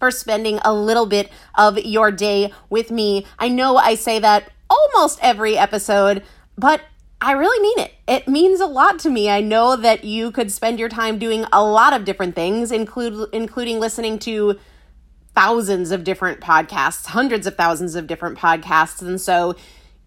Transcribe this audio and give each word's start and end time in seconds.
for 0.00 0.10
spending 0.10 0.58
a 0.64 0.74
little 0.74 1.06
bit 1.06 1.30
of 1.54 1.78
your 1.78 2.10
day 2.10 2.52
with 2.68 2.90
me. 2.90 3.24
I 3.38 3.48
know 3.48 3.76
I 3.76 3.94
say 3.94 4.18
that 4.18 4.50
almost 4.68 5.20
every 5.22 5.56
episode, 5.56 6.24
but 6.58 6.80
I 7.20 7.32
really 7.32 7.62
mean 7.62 7.78
it. 7.78 7.94
It 8.08 8.26
means 8.26 8.60
a 8.60 8.66
lot 8.66 8.98
to 9.00 9.10
me. 9.10 9.28
I 9.28 9.42
know 9.42 9.76
that 9.76 10.04
you 10.04 10.32
could 10.32 10.50
spend 10.50 10.78
your 10.78 10.88
time 10.88 11.18
doing 11.18 11.44
a 11.52 11.62
lot 11.62 11.92
of 11.92 12.04
different 12.04 12.34
things, 12.34 12.72
include 12.72 13.28
including 13.32 13.78
listening 13.78 14.18
to 14.20 14.58
thousands 15.34 15.90
of 15.90 16.02
different 16.02 16.40
podcasts, 16.40 17.06
hundreds 17.06 17.46
of 17.46 17.56
thousands 17.56 17.94
of 17.94 18.06
different 18.06 18.38
podcasts. 18.38 19.02
And 19.02 19.20
so 19.20 19.54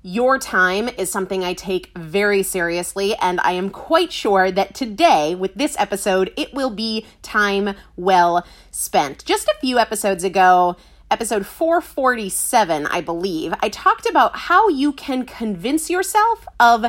your 0.01 0.37
time 0.37 0.89
is 0.89 1.09
something 1.09 1.45
I 1.45 1.53
take 1.53 1.97
very 1.97 2.43
seriously, 2.43 3.15
and 3.21 3.39
I 3.39 3.53
am 3.53 3.69
quite 3.69 4.11
sure 4.11 4.51
that 4.51 4.75
today, 4.75 5.33
with 5.33 5.55
this 5.55 5.77
episode, 5.79 6.33
it 6.35 6.53
will 6.53 6.71
be 6.71 7.05
time 7.21 7.75
well 7.95 8.45
spent. 8.73 9.23
Just 9.23 9.47
a 9.47 9.55
few 9.61 9.77
episodes 9.79 10.23
ago, 10.23 10.75
episode 11.09 11.45
447, 11.45 12.87
I 12.87 13.01
believe, 13.01 13.53
I 13.61 13.69
talked 13.69 14.09
about 14.09 14.35
how 14.35 14.67
you 14.67 14.91
can 14.91 15.25
convince 15.25 15.89
yourself 15.89 16.47
of 16.59 16.85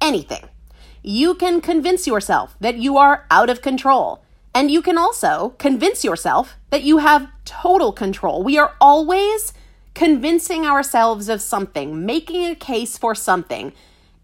anything. 0.00 0.48
You 1.02 1.34
can 1.34 1.60
convince 1.60 2.06
yourself 2.06 2.56
that 2.60 2.76
you 2.76 2.96
are 2.96 3.26
out 3.30 3.48
of 3.48 3.62
control. 3.62 4.24
And 4.54 4.70
you 4.70 4.82
can 4.82 4.98
also 4.98 5.54
convince 5.58 6.04
yourself 6.04 6.56
that 6.70 6.82
you 6.82 6.98
have 6.98 7.28
total 7.44 7.92
control. 7.92 8.42
We 8.42 8.58
are 8.58 8.74
always 8.80 9.54
convincing 9.94 10.66
ourselves 10.66 11.28
of 11.28 11.40
something, 11.40 12.04
making 12.04 12.44
a 12.44 12.54
case 12.54 12.98
for 12.98 13.14
something. 13.14 13.72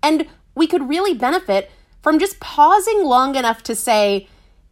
And 0.02 0.26
we 0.54 0.66
could 0.66 0.88
really 0.88 1.14
benefit 1.14 1.70
from 2.02 2.18
just 2.18 2.40
pausing 2.40 3.04
long 3.04 3.36
enough 3.36 3.62
to 3.64 3.74
say, 3.74 4.28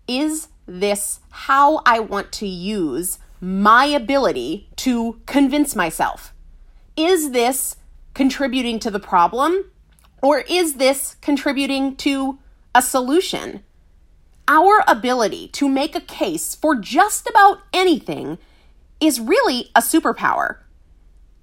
is 0.07 0.49
this 0.67 1.21
how 1.31 1.83
I 1.87 2.01
want 2.01 2.33
to 2.33 2.47
use 2.47 3.19
my 3.41 3.87
ability 3.87 4.69
to 4.77 5.21
convince 5.27 5.77
myself? 5.77 6.33
Is 6.97 7.31
this 7.31 7.77
contributing 8.15 8.79
to 8.81 8.91
the 8.91 9.01
problem 9.01 9.71
or 10.23 10.41
is 10.41 10.75
this 10.75 11.17
contributing 11.21 11.97
to 11.97 12.39
a 12.75 12.83
solution? 12.83 13.63
Our 14.49 14.83
ability 14.87 15.49
to 15.49 15.69
make 15.69 15.95
a 15.95 16.01
case 16.01 16.55
for 16.55 16.77
just 16.77 17.29
about 17.29 17.59
anything 17.73 18.39
is 19.01 19.21
really 19.21 19.71
a 19.75 19.81
superpower 19.81 20.59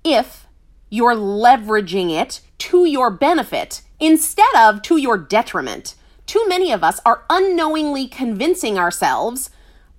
if 0.04 0.48
you're 0.90 1.16
leveraging 1.16 2.12
it 2.12 2.42
to 2.58 2.86
your 2.86 3.10
benefit 3.10 3.81
instead 4.00 4.56
of 4.56 4.81
to 4.84 4.98
your 4.98 5.18
detriment. 5.18 5.96
Too 6.25 6.44
many 6.48 6.72
of 6.72 6.84
us 6.84 7.00
are 7.06 7.25
unknowingly 7.30 8.08
convincing 8.08 8.78
ourselves 8.78 9.50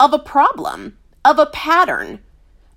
of 0.00 0.12
a 0.12 0.18
problem, 0.18 0.96
of 1.24 1.38
a 1.38 1.46
pattern, 1.46 2.20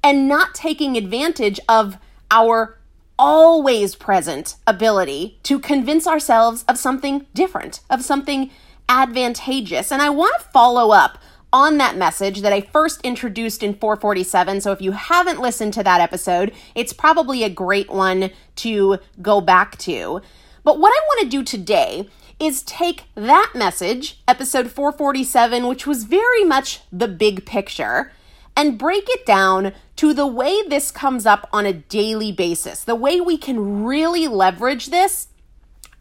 and 0.04 0.28
not 0.28 0.54
taking 0.54 0.96
advantage 0.96 1.60
of 1.68 1.98
our 2.30 2.78
always 3.20 3.96
present 3.96 4.56
ability 4.68 5.40
to 5.44 5.60
convince 5.60 6.06
ourselves 6.06 6.64
of 6.68 6.78
something 6.78 7.26
different, 7.34 7.82
of 7.90 8.04
something 8.04 8.52
advantageous. 8.88 9.92
And 9.92 10.02
I 10.02 10.10
want 10.10 10.40
to 10.40 10.48
follow 10.50 10.92
up 10.92 11.18
on 11.52 11.78
that 11.78 11.98
message 11.98 12.42
that 12.42 12.54
I 12.54 12.62
first 12.62 13.02
introduced 13.02 13.64
in 13.64 13.74
447. 13.74 14.62
So 14.62 14.72
if 14.72 14.82
you 14.82 14.92
haven't 14.92 15.40
listened 15.40 15.74
to 15.74 15.84
that 15.84 16.02
episode, 16.02 16.54
it's 16.76 16.94
probably 16.94 17.44
a 17.44 17.50
great 17.50 17.90
one 17.90 18.32
to 18.58 19.00
go 19.22 19.42
back 19.42 19.78
to. 19.80 20.22
But 20.68 20.80
what 20.80 20.92
I 20.92 21.00
want 21.08 21.22
to 21.22 21.38
do 21.38 21.44
today 21.46 22.10
is 22.42 22.62
take 22.62 23.06
that 23.16 23.54
message, 23.56 24.22
episode 24.28 24.70
447, 24.70 25.66
which 25.66 25.88
was 25.88 26.04
very 26.04 26.44
much 26.44 26.82
the 26.92 27.08
big 27.08 27.46
picture, 27.46 28.12
and 28.54 28.78
break 28.78 29.06
it 29.08 29.26
down 29.26 29.72
to 29.96 30.14
the 30.14 30.28
way 30.28 30.62
this 30.68 30.92
comes 30.92 31.26
up 31.26 31.48
on 31.54 31.66
a 31.66 31.72
daily 31.72 32.34
basis, 32.34 32.84
the 32.84 32.96
way 32.96 33.22
we 33.22 33.38
can 33.38 33.86
really 33.86 34.28
leverage 34.28 34.88
this 34.88 35.30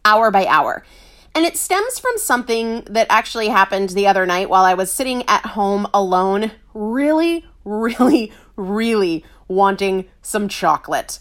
hour 0.03 0.31
by 0.31 0.45
hour. 0.45 0.83
And 1.33 1.45
it 1.45 1.55
stems 1.55 1.97
from 1.97 2.17
something 2.17 2.81
that 2.89 3.07
actually 3.09 3.47
happened 3.47 3.91
the 3.91 4.07
other 4.07 4.25
night 4.25 4.49
while 4.49 4.65
I 4.65 4.73
was 4.73 4.91
sitting 4.91 5.23
at 5.29 5.45
home 5.45 5.87
alone, 5.93 6.51
really, 6.73 7.45
really, 7.63 8.33
really 8.57 9.23
wanting 9.47 10.09
some 10.21 10.49
chocolate. 10.49 11.19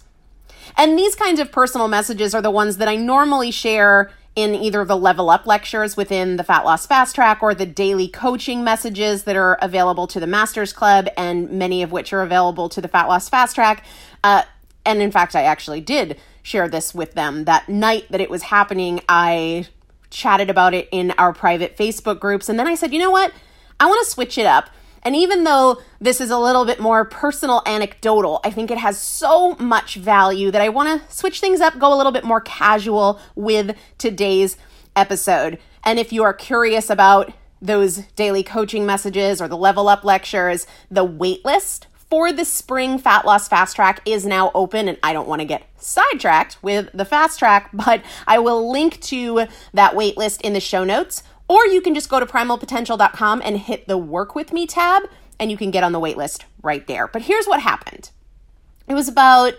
And 0.76 0.98
these 0.98 1.14
kinds 1.14 1.40
of 1.40 1.52
personal 1.52 1.88
messages 1.88 2.34
are 2.34 2.42
the 2.42 2.50
ones 2.50 2.78
that 2.78 2.88
I 2.88 2.96
normally 2.96 3.50
share 3.50 4.10
in 4.34 4.54
either 4.54 4.84
the 4.84 4.96
level 4.96 5.30
up 5.30 5.46
lectures 5.46 5.96
within 5.96 6.36
the 6.36 6.44
Fat 6.44 6.64
Loss 6.64 6.86
Fast 6.86 7.14
Track 7.14 7.42
or 7.42 7.54
the 7.54 7.64
daily 7.64 8.06
coaching 8.06 8.62
messages 8.62 9.24
that 9.24 9.34
are 9.34 9.58
available 9.62 10.06
to 10.08 10.20
the 10.20 10.26
Masters 10.26 10.74
Club, 10.74 11.08
and 11.16 11.50
many 11.50 11.82
of 11.82 11.90
which 11.90 12.12
are 12.12 12.20
available 12.20 12.68
to 12.68 12.82
the 12.82 12.88
Fat 12.88 13.08
Loss 13.08 13.30
Fast 13.30 13.54
Track. 13.54 13.84
Uh, 14.22 14.42
and 14.84 15.00
in 15.00 15.10
fact, 15.10 15.34
I 15.34 15.42
actually 15.42 15.80
did 15.80 16.18
share 16.42 16.68
this 16.68 16.94
with 16.94 17.14
them 17.14 17.44
that 17.44 17.68
night 17.68 18.04
that 18.10 18.20
it 18.20 18.30
was 18.30 18.42
happening. 18.42 19.00
I 19.08 19.66
chatted 20.10 20.50
about 20.50 20.74
it 20.74 20.88
in 20.92 21.12
our 21.12 21.32
private 21.32 21.76
Facebook 21.76 22.20
groups. 22.20 22.48
And 22.48 22.58
then 22.58 22.66
I 22.66 22.74
said, 22.74 22.92
you 22.92 22.98
know 22.98 23.10
what? 23.10 23.32
I 23.80 23.86
want 23.86 24.04
to 24.04 24.10
switch 24.10 24.38
it 24.38 24.46
up. 24.46 24.70
And 25.06 25.14
even 25.14 25.44
though 25.44 25.80
this 26.00 26.20
is 26.20 26.30
a 26.32 26.36
little 26.36 26.64
bit 26.64 26.80
more 26.80 27.04
personal 27.04 27.62
anecdotal, 27.64 28.40
I 28.42 28.50
think 28.50 28.72
it 28.72 28.78
has 28.78 29.00
so 29.00 29.54
much 29.54 29.94
value 29.94 30.50
that 30.50 30.60
I 30.60 30.68
want 30.68 31.00
to 31.00 31.14
switch 31.14 31.38
things 31.38 31.60
up, 31.60 31.78
go 31.78 31.94
a 31.94 31.96
little 31.96 32.10
bit 32.10 32.24
more 32.24 32.40
casual 32.40 33.20
with 33.36 33.76
today's 33.98 34.56
episode. 34.96 35.60
And 35.84 36.00
if 36.00 36.12
you 36.12 36.24
are 36.24 36.34
curious 36.34 36.90
about 36.90 37.32
those 37.62 37.98
daily 38.16 38.42
coaching 38.42 38.84
messages 38.84 39.40
or 39.40 39.46
the 39.46 39.56
level 39.56 39.88
up 39.88 40.02
lectures, 40.02 40.66
the 40.90 41.06
waitlist 41.06 41.84
for 42.10 42.32
the 42.32 42.44
spring 42.44 42.98
fat 42.98 43.24
loss 43.24 43.46
fast 43.46 43.76
track 43.76 44.00
is 44.04 44.26
now 44.26 44.50
open 44.56 44.88
and 44.88 44.98
I 45.04 45.12
don't 45.12 45.28
want 45.28 45.40
to 45.40 45.46
get 45.46 45.68
sidetracked 45.76 46.60
with 46.64 46.90
the 46.92 47.04
fast 47.04 47.38
track, 47.38 47.70
but 47.72 48.02
I 48.26 48.40
will 48.40 48.72
link 48.72 49.00
to 49.02 49.46
that 49.72 49.94
waitlist 49.94 50.40
in 50.40 50.52
the 50.52 50.60
show 50.60 50.82
notes. 50.82 51.22
Or 51.48 51.66
you 51.66 51.80
can 51.80 51.94
just 51.94 52.08
go 52.08 52.18
to 52.18 52.26
primalpotential.com 52.26 53.42
and 53.44 53.58
hit 53.58 53.86
the 53.86 53.98
work 53.98 54.34
with 54.34 54.52
me 54.52 54.66
tab 54.66 55.04
and 55.38 55.50
you 55.50 55.56
can 55.56 55.70
get 55.70 55.84
on 55.84 55.92
the 55.92 56.00
waitlist 56.00 56.44
right 56.62 56.86
there. 56.86 57.06
But 57.06 57.22
here's 57.22 57.46
what 57.46 57.60
happened. 57.60 58.10
It 58.88 58.94
was 58.94 59.08
about, 59.08 59.54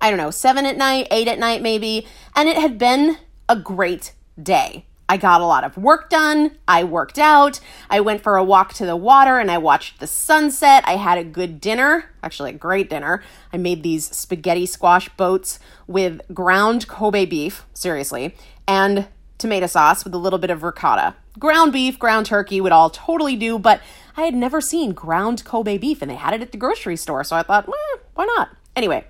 I 0.00 0.10
don't 0.10 0.18
know, 0.18 0.30
seven 0.30 0.66
at 0.66 0.76
night, 0.76 1.08
eight 1.10 1.28
at 1.28 1.38
night 1.38 1.62
maybe, 1.62 2.06
and 2.34 2.48
it 2.48 2.56
had 2.56 2.78
been 2.78 3.18
a 3.48 3.56
great 3.56 4.12
day. 4.40 4.86
I 5.08 5.18
got 5.18 5.42
a 5.42 5.46
lot 5.46 5.64
of 5.64 5.76
work 5.76 6.08
done. 6.08 6.56
I 6.66 6.84
worked 6.84 7.18
out. 7.18 7.60
I 7.90 8.00
went 8.00 8.22
for 8.22 8.36
a 8.36 8.44
walk 8.44 8.72
to 8.74 8.86
the 8.86 8.96
water 8.96 9.38
and 9.38 9.50
I 9.50 9.58
watched 9.58 10.00
the 10.00 10.06
sunset. 10.06 10.84
I 10.86 10.96
had 10.96 11.18
a 11.18 11.24
good 11.24 11.60
dinner, 11.60 12.10
actually, 12.22 12.50
a 12.50 12.54
great 12.54 12.88
dinner. 12.88 13.22
I 13.52 13.58
made 13.58 13.82
these 13.82 14.06
spaghetti 14.16 14.64
squash 14.64 15.10
boats 15.10 15.58
with 15.86 16.22
ground 16.32 16.88
Kobe 16.88 17.26
beef, 17.26 17.66
seriously, 17.74 18.34
and 18.66 19.06
tomato 19.36 19.66
sauce 19.66 20.02
with 20.02 20.14
a 20.14 20.18
little 20.18 20.38
bit 20.38 20.50
of 20.50 20.62
ricotta. 20.62 21.14
Ground 21.38 21.72
beef, 21.72 21.98
ground 21.98 22.26
turkey 22.26 22.60
would 22.60 22.72
all 22.72 22.90
totally 22.90 23.36
do, 23.36 23.58
but 23.58 23.80
I 24.16 24.22
had 24.22 24.34
never 24.34 24.60
seen 24.60 24.92
ground 24.92 25.44
Kobe 25.44 25.78
beef 25.78 26.02
and 26.02 26.10
they 26.10 26.16
had 26.16 26.34
it 26.34 26.42
at 26.42 26.52
the 26.52 26.58
grocery 26.58 26.96
store, 26.96 27.24
so 27.24 27.36
I 27.36 27.42
thought, 27.42 27.68
eh, 27.68 27.98
why 28.14 28.26
not? 28.36 28.50
Anyway, 28.76 29.06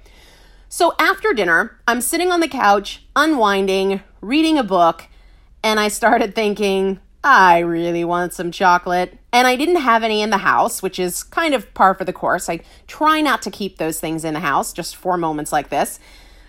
so 0.69 0.95
after 0.99 1.33
dinner, 1.33 1.79
I'm 1.87 2.01
sitting 2.01 2.31
on 2.31 2.41
the 2.41 2.49
couch, 2.49 3.05
unwinding, 3.17 4.03
reading 4.21 4.57
a 4.57 4.65
book 4.65 5.09
and 5.65 5.79
I 5.79 5.89
started 5.89 6.35
thinking, 6.35 7.01
I 7.25 7.61
really 7.61 8.05
want 8.05 8.33
some 8.33 8.51
chocolate. 8.51 9.19
And 9.33 9.47
I 9.47 9.57
didn't 9.57 9.77
have 9.77 10.03
any 10.03 10.23
in 10.23 10.31
the 10.31 10.39
house, 10.39 10.83
which 10.83 10.99
is 10.99 11.23
kind 11.23 11.55
of 11.55 11.73
par 11.73 11.95
for 11.95 12.05
the 12.05 12.13
course. 12.13 12.49
I 12.49 12.61
try 12.87 13.21
not 13.21 13.43
to 13.43 13.51
keep 13.51 13.79
those 13.79 14.01
things 14.01 14.25
in 14.25 14.35
the 14.35 14.41
house 14.41 14.73
just 14.73 14.97
for 14.97 15.17
moments 15.17 15.53
like 15.53 15.69
this. 15.69 16.01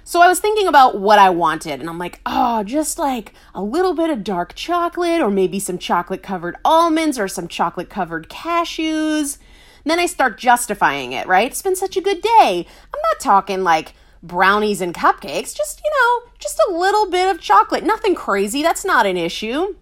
So 0.05 0.21
I 0.21 0.27
was 0.27 0.39
thinking 0.39 0.67
about 0.67 0.99
what 0.99 1.17
I 1.17 1.29
wanted, 1.29 1.79
and 1.79 1.89
I'm 1.89 1.97
like, 1.97 2.19
oh, 2.25 2.63
just 2.63 2.99
like 2.99 3.33
a 3.55 3.63
little 3.63 3.93
bit 3.93 4.09
of 4.09 4.23
dark 4.23 4.53
chocolate, 4.53 5.21
or 5.21 5.31
maybe 5.31 5.59
some 5.59 5.77
chocolate 5.77 6.21
covered 6.21 6.57
almonds, 6.65 7.17
or 7.17 7.27
some 7.27 7.47
chocolate 7.47 7.89
covered 7.89 8.29
cashews. 8.29 9.37
And 9.83 9.91
then 9.91 9.99
I 9.99 10.05
start 10.05 10.37
justifying 10.37 11.13
it, 11.13 11.25
right? 11.25 11.49
It's 11.49 11.61
been 11.61 11.75
such 11.75 11.95
a 11.95 12.01
good 12.01 12.21
day. 12.21 12.65
I'm 12.93 13.01
not 13.11 13.19
talking 13.19 13.63
like 13.63 13.93
brownies 14.21 14.81
and 14.81 14.93
cupcakes, 14.93 15.55
just, 15.55 15.81
you 15.83 15.91
know, 15.91 16.31
just 16.37 16.59
a 16.69 16.73
little 16.73 17.09
bit 17.09 17.33
of 17.33 17.41
chocolate. 17.41 17.83
Nothing 17.83 18.15
crazy. 18.15 18.61
That's 18.61 18.85
not 18.85 19.05
an 19.05 19.17
issue. 19.17 19.75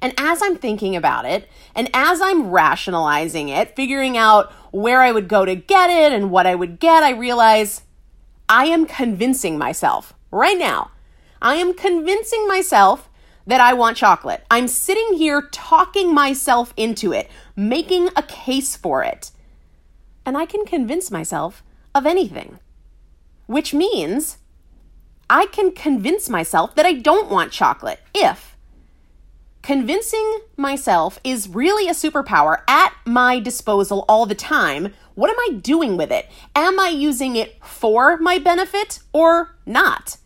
And 0.00 0.14
as 0.18 0.42
I'm 0.42 0.56
thinking 0.56 0.96
about 0.96 1.26
it, 1.26 1.48
and 1.74 1.88
as 1.94 2.20
I'm 2.20 2.50
rationalizing 2.50 3.50
it, 3.50 3.76
figuring 3.76 4.16
out 4.16 4.52
where 4.72 5.00
I 5.00 5.12
would 5.12 5.28
go 5.28 5.44
to 5.44 5.54
get 5.54 5.90
it 5.90 6.12
and 6.12 6.30
what 6.30 6.46
I 6.46 6.54
would 6.54 6.80
get, 6.80 7.02
I 7.02 7.10
realize 7.10 7.82
I 8.52 8.66
am 8.66 8.84
convincing 8.84 9.56
myself 9.56 10.12
right 10.30 10.58
now. 10.58 10.90
I 11.40 11.54
am 11.54 11.72
convincing 11.72 12.46
myself 12.46 13.08
that 13.46 13.62
I 13.62 13.72
want 13.72 13.96
chocolate. 13.96 14.44
I'm 14.50 14.68
sitting 14.68 15.14
here 15.14 15.48
talking 15.50 16.14
myself 16.14 16.74
into 16.76 17.14
it, 17.14 17.30
making 17.56 18.10
a 18.14 18.22
case 18.22 18.76
for 18.76 19.02
it. 19.02 19.30
And 20.26 20.36
I 20.36 20.44
can 20.44 20.66
convince 20.66 21.10
myself 21.10 21.62
of 21.94 22.04
anything 22.04 22.58
which 23.46 23.72
means 23.74 24.38
I 25.28 25.46
can 25.46 25.72
convince 25.72 26.28
myself 26.28 26.74
that 26.74 26.86
I 26.86 26.92
don't 26.92 27.30
want 27.30 27.52
chocolate 27.52 28.00
if 28.14 28.56
convincing 29.62 30.40
myself 30.56 31.18
is 31.24 31.48
really 31.48 31.88
a 31.88 31.92
superpower 31.92 32.58
at 32.68 32.92
my 33.06 33.38
disposal 33.38 34.04
all 34.08 34.26
the 34.26 34.34
time. 34.34 34.92
What 35.14 35.30
am 35.30 35.36
I 35.38 35.58
doing 35.58 35.96
with 35.96 36.10
it? 36.10 36.28
Am 36.54 36.80
I 36.80 36.88
using 36.88 37.36
it 37.36 37.62
for 37.64 38.16
my 38.18 38.38
benefit 38.38 39.00
or 39.12 39.56
not? 39.66 40.16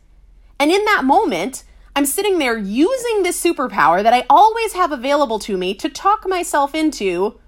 And 0.59 0.71
in 0.71 0.85
that 0.85 1.05
moment, 1.05 1.65
I'm 1.95 2.07
sitting 2.07 2.39
there 2.39 2.59
using 2.59 3.23
this 3.23 3.43
superpower 3.43 4.03
that 4.03 4.15
I 4.15 4.25
always 4.29 4.75
have 4.75 4.93
available 4.93 5.39
to 5.41 5.57
me 5.57 5.75
to 5.75 5.89
talk 5.89 6.29
myself 6.29 6.75
into 6.75 7.39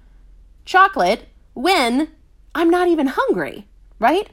chocolate 0.65 1.27
when 1.53 2.09
I'm 2.55 2.69
not 2.69 2.87
even 2.87 3.07
hungry, 3.07 3.67
right? 3.99 4.29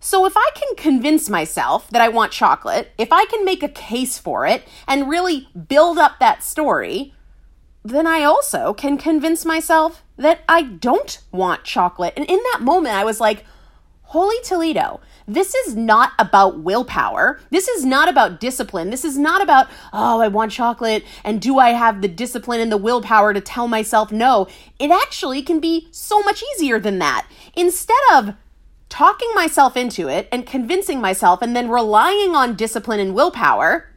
So 0.00 0.24
if 0.24 0.32
I 0.36 0.50
can 0.54 0.76
convince 0.76 1.28
myself 1.28 1.90
that 1.90 2.00
I 2.00 2.08
want 2.08 2.32
chocolate, 2.32 2.90
if 2.96 3.12
I 3.12 3.26
can 3.26 3.44
make 3.44 3.62
a 3.62 3.68
case 3.68 4.18
for 4.18 4.46
it 4.46 4.66
and 4.88 5.10
really 5.10 5.48
build 5.68 5.98
up 5.98 6.18
that 6.18 6.42
story, 6.42 7.14
then 7.82 8.06
I 8.06 8.24
also 8.24 8.74
can 8.74 8.98
convince 8.98 9.44
myself 9.44 10.04
that 10.16 10.40
I 10.48 10.62
don't 10.62 11.18
want 11.32 11.64
chocolate. 11.64 12.14
And 12.16 12.28
in 12.28 12.40
that 12.52 12.60
moment, 12.60 12.94
I 12.94 13.04
was 13.04 13.20
like, 13.20 13.44
Holy 14.02 14.36
Toledo, 14.42 15.00
this 15.28 15.54
is 15.54 15.76
not 15.76 16.12
about 16.18 16.58
willpower. 16.58 17.40
This 17.50 17.68
is 17.68 17.84
not 17.84 18.08
about 18.08 18.40
discipline. 18.40 18.90
This 18.90 19.04
is 19.04 19.16
not 19.16 19.40
about, 19.40 19.68
oh, 19.92 20.20
I 20.20 20.26
want 20.26 20.50
chocolate 20.50 21.04
and 21.24 21.40
do 21.40 21.58
I 21.58 21.70
have 21.70 22.02
the 22.02 22.08
discipline 22.08 22.60
and 22.60 22.72
the 22.72 22.76
willpower 22.76 23.32
to 23.32 23.40
tell 23.40 23.68
myself 23.68 24.10
no? 24.10 24.48
It 24.80 24.90
actually 24.90 25.42
can 25.42 25.60
be 25.60 25.86
so 25.92 26.20
much 26.22 26.42
easier 26.54 26.80
than 26.80 26.98
that. 26.98 27.28
Instead 27.54 28.00
of 28.12 28.34
talking 28.88 29.30
myself 29.34 29.76
into 29.76 30.08
it 30.08 30.28
and 30.32 30.44
convincing 30.44 31.00
myself 31.00 31.40
and 31.40 31.54
then 31.54 31.70
relying 31.70 32.34
on 32.34 32.56
discipline 32.56 32.98
and 32.98 33.14
willpower, 33.14 33.90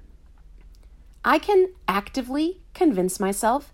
I 1.26 1.40
can 1.40 1.74
actively 1.88 2.63
convince 2.74 3.20
myself 3.20 3.72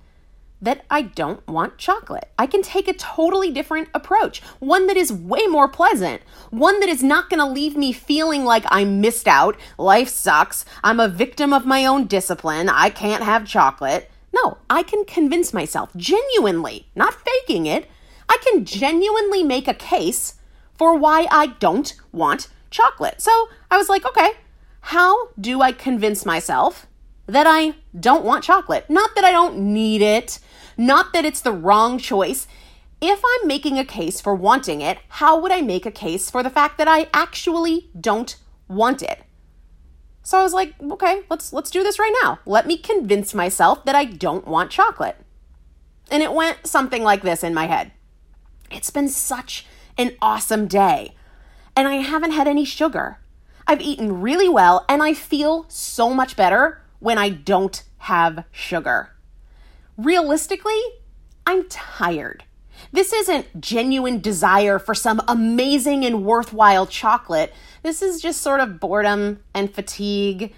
that 0.62 0.84
I 0.90 1.04
don't 1.04 1.46
want 1.48 1.78
chocolate. 1.78 2.30
I 2.38 2.46
can 2.46 2.62
take 2.62 2.88
a 2.88 2.94
totally 2.94 3.50
different 3.52 3.90
approach, 3.94 4.42
one 4.60 4.88
that 4.88 4.98
is 4.98 5.12
way 5.14 5.48
more 5.48 5.70
pleasant, 5.70 6.22
one 6.50 6.80
that 6.82 6.90
is 6.90 7.02
not 7.02 7.30
to 7.30 7.46
leave 7.46 7.78
me 7.78 7.94
feeling 7.94 8.44
like 8.44 8.66
I 8.68 8.84
missed 8.84 9.28
out, 9.28 9.56
life 9.78 10.10
sucks, 10.10 10.66
I'm 10.84 11.00
a 11.00 11.08
victim 11.08 11.54
of 11.54 11.66
my 11.66 11.86
own 11.86 12.08
discipline, 12.08 12.68
I 12.68 12.90
can't 12.90 13.24
have 13.24 13.48
chocolate. 13.48 14.12
No, 14.34 14.58
I 14.70 14.84
can 14.84 15.06
convince 15.06 15.54
myself 15.54 15.90
genuinely, 15.96 16.88
not 16.96 17.16
faking 17.16 17.66
it. 17.66 17.90
I 18.28 18.38
can 18.44 18.64
genuinely 18.64 19.44
make 19.44 19.68
a 19.68 19.74
case 19.74 20.36
for 20.78 20.96
why 20.96 21.26
I 21.32 21.48
don't 21.60 21.94
want 22.12 22.48
chocolate. 22.70 23.22
So 23.22 23.32
I 23.72 23.78
was 23.78 23.90
like, 23.90 24.06
okay, 24.06 24.32
how 24.82 25.30
do 25.40 25.62
I 25.62 25.72
convince 25.72 26.26
myself 26.26 26.86
that 27.30 27.48
I 27.48 27.76
don't 27.98 28.26
want 28.26 28.44
chocolate? 28.44 28.90
Not 28.90 29.16
that 29.16 29.24
I 29.24 29.32
don't 29.32 29.58
need 29.58 30.02
it, 30.02 30.40
not 30.78 31.14
that 31.14 31.26
it's 31.26 31.42
the 31.42 31.52
wrong 31.52 32.00
choice. 32.00 32.48
If 33.02 33.22
I'm 33.24 33.48
making 33.48 33.78
a 33.78 33.86
case 33.86 34.20
for 34.20 34.36
wanting 34.36 34.82
it, 34.82 34.98
how 35.08 35.40
would 35.40 35.52
I 35.52 35.62
make 35.62 35.86
a 35.86 35.92
case 35.92 36.30
for 36.30 36.44
the 36.44 36.50
fact 36.50 36.78
that 36.78 36.88
I 36.88 37.08
actually 37.14 37.90
don't 38.00 38.36
want 38.68 39.02
it? 39.02 39.24
So 40.24 40.38
I 40.38 40.44
was 40.44 40.54
like, 40.54 40.76
okay, 40.82 41.22
let's 41.30 41.54
let's 41.54 41.72
do 41.72 41.82
this 41.84 41.98
right 41.98 42.14
now. 42.24 42.40
Let 42.46 42.68
me 42.68 42.78
convince 42.78 43.34
myself 43.34 43.86
that 43.86 43.96
I 43.96 44.06
don't 44.06 44.48
want 44.48 44.70
chocolate. 44.70 45.18
And 46.12 46.22
it 46.22 46.34
went 46.34 46.68
something 46.68 47.04
like 47.04 47.22
this 47.22 47.44
in 47.44 47.54
my 47.54 47.68
head. 47.68 47.92
It's 48.70 48.90
been 48.90 49.10
such 49.10 49.66
an 49.98 50.16
awesome 50.22 50.68
day, 50.68 51.16
and 51.76 51.88
I 51.88 51.96
haven't 51.96 52.32
had 52.32 52.48
any 52.48 52.66
sugar. 52.66 53.20
I've 53.66 53.82
eaten 53.82 54.22
really 54.22 54.50
well, 54.50 54.86
and 54.88 55.02
I 55.02 55.14
feel 55.14 55.66
so 55.68 56.14
much 56.14 56.36
better 56.36 56.82
when 57.00 57.18
I 57.18 57.30
don't 57.30 57.84
have 57.98 58.46
sugar 58.52 59.12
realistically, 60.00 60.80
I'm 61.46 61.68
tired. 61.68 62.46
This 62.94 63.12
isn't 63.12 63.60
genuine 63.60 64.22
desire 64.22 64.80
for 64.80 64.96
some 64.96 65.22
amazing 65.28 66.06
and 66.06 66.24
worthwhile 66.26 66.88
chocolate. 66.88 67.54
This 67.84 68.02
is 68.02 68.22
just 68.22 68.42
sort 68.42 68.62
of 68.62 68.80
boredom 68.80 69.42
and 69.54 69.74
fatigue. 69.74 70.54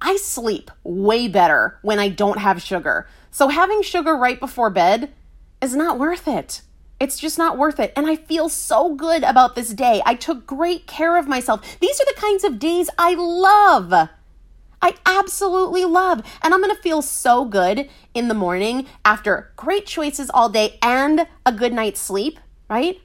I 0.00 0.16
sleep 0.16 0.70
way 0.82 1.28
better 1.28 1.78
when 1.82 1.98
I 1.98 2.08
don't 2.08 2.38
have 2.38 2.62
sugar. 2.62 3.06
So 3.30 3.48
having 3.48 3.82
sugar 3.82 4.16
right 4.16 4.40
before 4.40 4.70
bed 4.70 5.12
is 5.60 5.76
not 5.76 5.98
worth 5.98 6.26
it. 6.26 6.62
It's 6.98 7.18
just 7.18 7.36
not 7.36 7.58
worth 7.58 7.78
it. 7.78 7.92
And 7.94 8.06
I 8.06 8.16
feel 8.16 8.48
so 8.48 8.94
good 8.94 9.22
about 9.22 9.54
this 9.54 9.74
day. 9.74 10.00
I 10.06 10.14
took 10.14 10.46
great 10.46 10.86
care 10.86 11.18
of 11.18 11.28
myself. 11.28 11.78
These 11.80 12.00
are 12.00 12.06
the 12.06 12.20
kinds 12.20 12.44
of 12.44 12.58
days 12.58 12.88
I 12.96 13.14
love. 13.14 14.08
I 14.82 14.96
absolutely 15.06 15.84
love. 15.84 16.22
And 16.42 16.52
I'm 16.52 16.60
going 16.60 16.74
to 16.74 16.82
feel 16.82 17.00
so 17.02 17.44
good 17.44 17.88
in 18.12 18.26
the 18.26 18.34
morning 18.34 18.86
after 19.04 19.52
great 19.56 19.86
choices 19.86 20.28
all 20.28 20.48
day 20.48 20.78
and 20.82 21.26
a 21.46 21.52
good 21.52 21.72
night's 21.72 22.00
sleep, 22.00 22.40
right? 22.68 23.00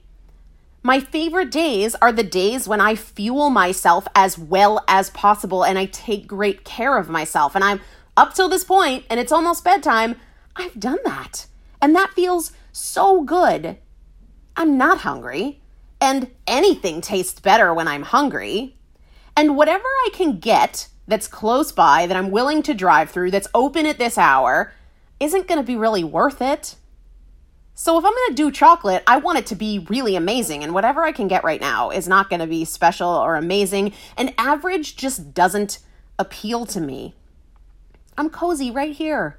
My 0.82 0.98
favorite 0.98 1.52
days 1.52 1.94
are 1.96 2.12
the 2.12 2.24
days 2.24 2.66
when 2.66 2.80
I 2.80 2.96
fuel 2.96 3.50
myself 3.50 4.08
as 4.14 4.36
well 4.38 4.84
as 4.88 5.10
possible 5.10 5.64
and 5.64 5.78
I 5.78 5.86
take 5.86 6.26
great 6.26 6.64
care 6.64 6.96
of 6.96 7.08
myself. 7.08 7.54
And 7.54 7.62
I'm 7.62 7.80
up 8.16 8.34
till 8.34 8.48
this 8.48 8.64
point 8.64 9.04
and 9.08 9.20
it's 9.20 9.32
almost 9.32 9.64
bedtime. 9.64 10.16
I've 10.56 10.78
done 10.78 10.98
that. 11.04 11.46
And 11.80 11.94
that 11.94 12.14
feels 12.14 12.52
so 12.72 13.22
good. 13.22 13.76
I'm 14.56 14.76
not 14.76 14.98
hungry. 14.98 15.60
And 16.00 16.30
anything 16.46 17.00
tastes 17.00 17.38
better 17.38 17.72
when 17.72 17.86
I'm 17.86 18.02
hungry. 18.02 18.76
And 19.36 19.56
whatever 19.56 19.84
I 19.84 20.10
can 20.12 20.38
get 20.40 20.88
that's 21.08 21.26
close 21.26 21.72
by 21.72 22.06
that 22.06 22.16
I'm 22.16 22.30
willing 22.30 22.62
to 22.64 22.74
drive 22.74 23.10
through 23.10 23.32
that's 23.32 23.48
open 23.54 23.86
at 23.86 23.98
this 23.98 24.16
hour 24.16 24.72
isn't 25.18 25.48
going 25.48 25.58
to 25.58 25.66
be 25.66 25.76
really 25.76 26.04
worth 26.04 26.40
it. 26.40 26.76
So 27.74 27.98
if 27.98 28.04
I'm 28.04 28.12
going 28.12 28.28
to 28.30 28.34
do 28.34 28.50
chocolate, 28.50 29.02
I 29.06 29.16
want 29.16 29.38
it 29.38 29.46
to 29.46 29.56
be 29.56 29.86
really 29.88 30.16
amazing 30.16 30.62
and 30.62 30.74
whatever 30.74 31.02
I 31.02 31.12
can 31.12 31.26
get 31.26 31.44
right 31.44 31.60
now 31.60 31.90
is 31.90 32.06
not 32.06 32.28
going 32.28 32.40
to 32.40 32.46
be 32.46 32.64
special 32.64 33.08
or 33.08 33.36
amazing 33.36 33.94
and 34.16 34.34
average 34.36 34.96
just 34.96 35.32
doesn't 35.32 35.78
appeal 36.18 36.66
to 36.66 36.80
me. 36.80 37.14
I'm 38.16 38.30
cozy 38.30 38.70
right 38.70 38.94
here. 38.94 39.38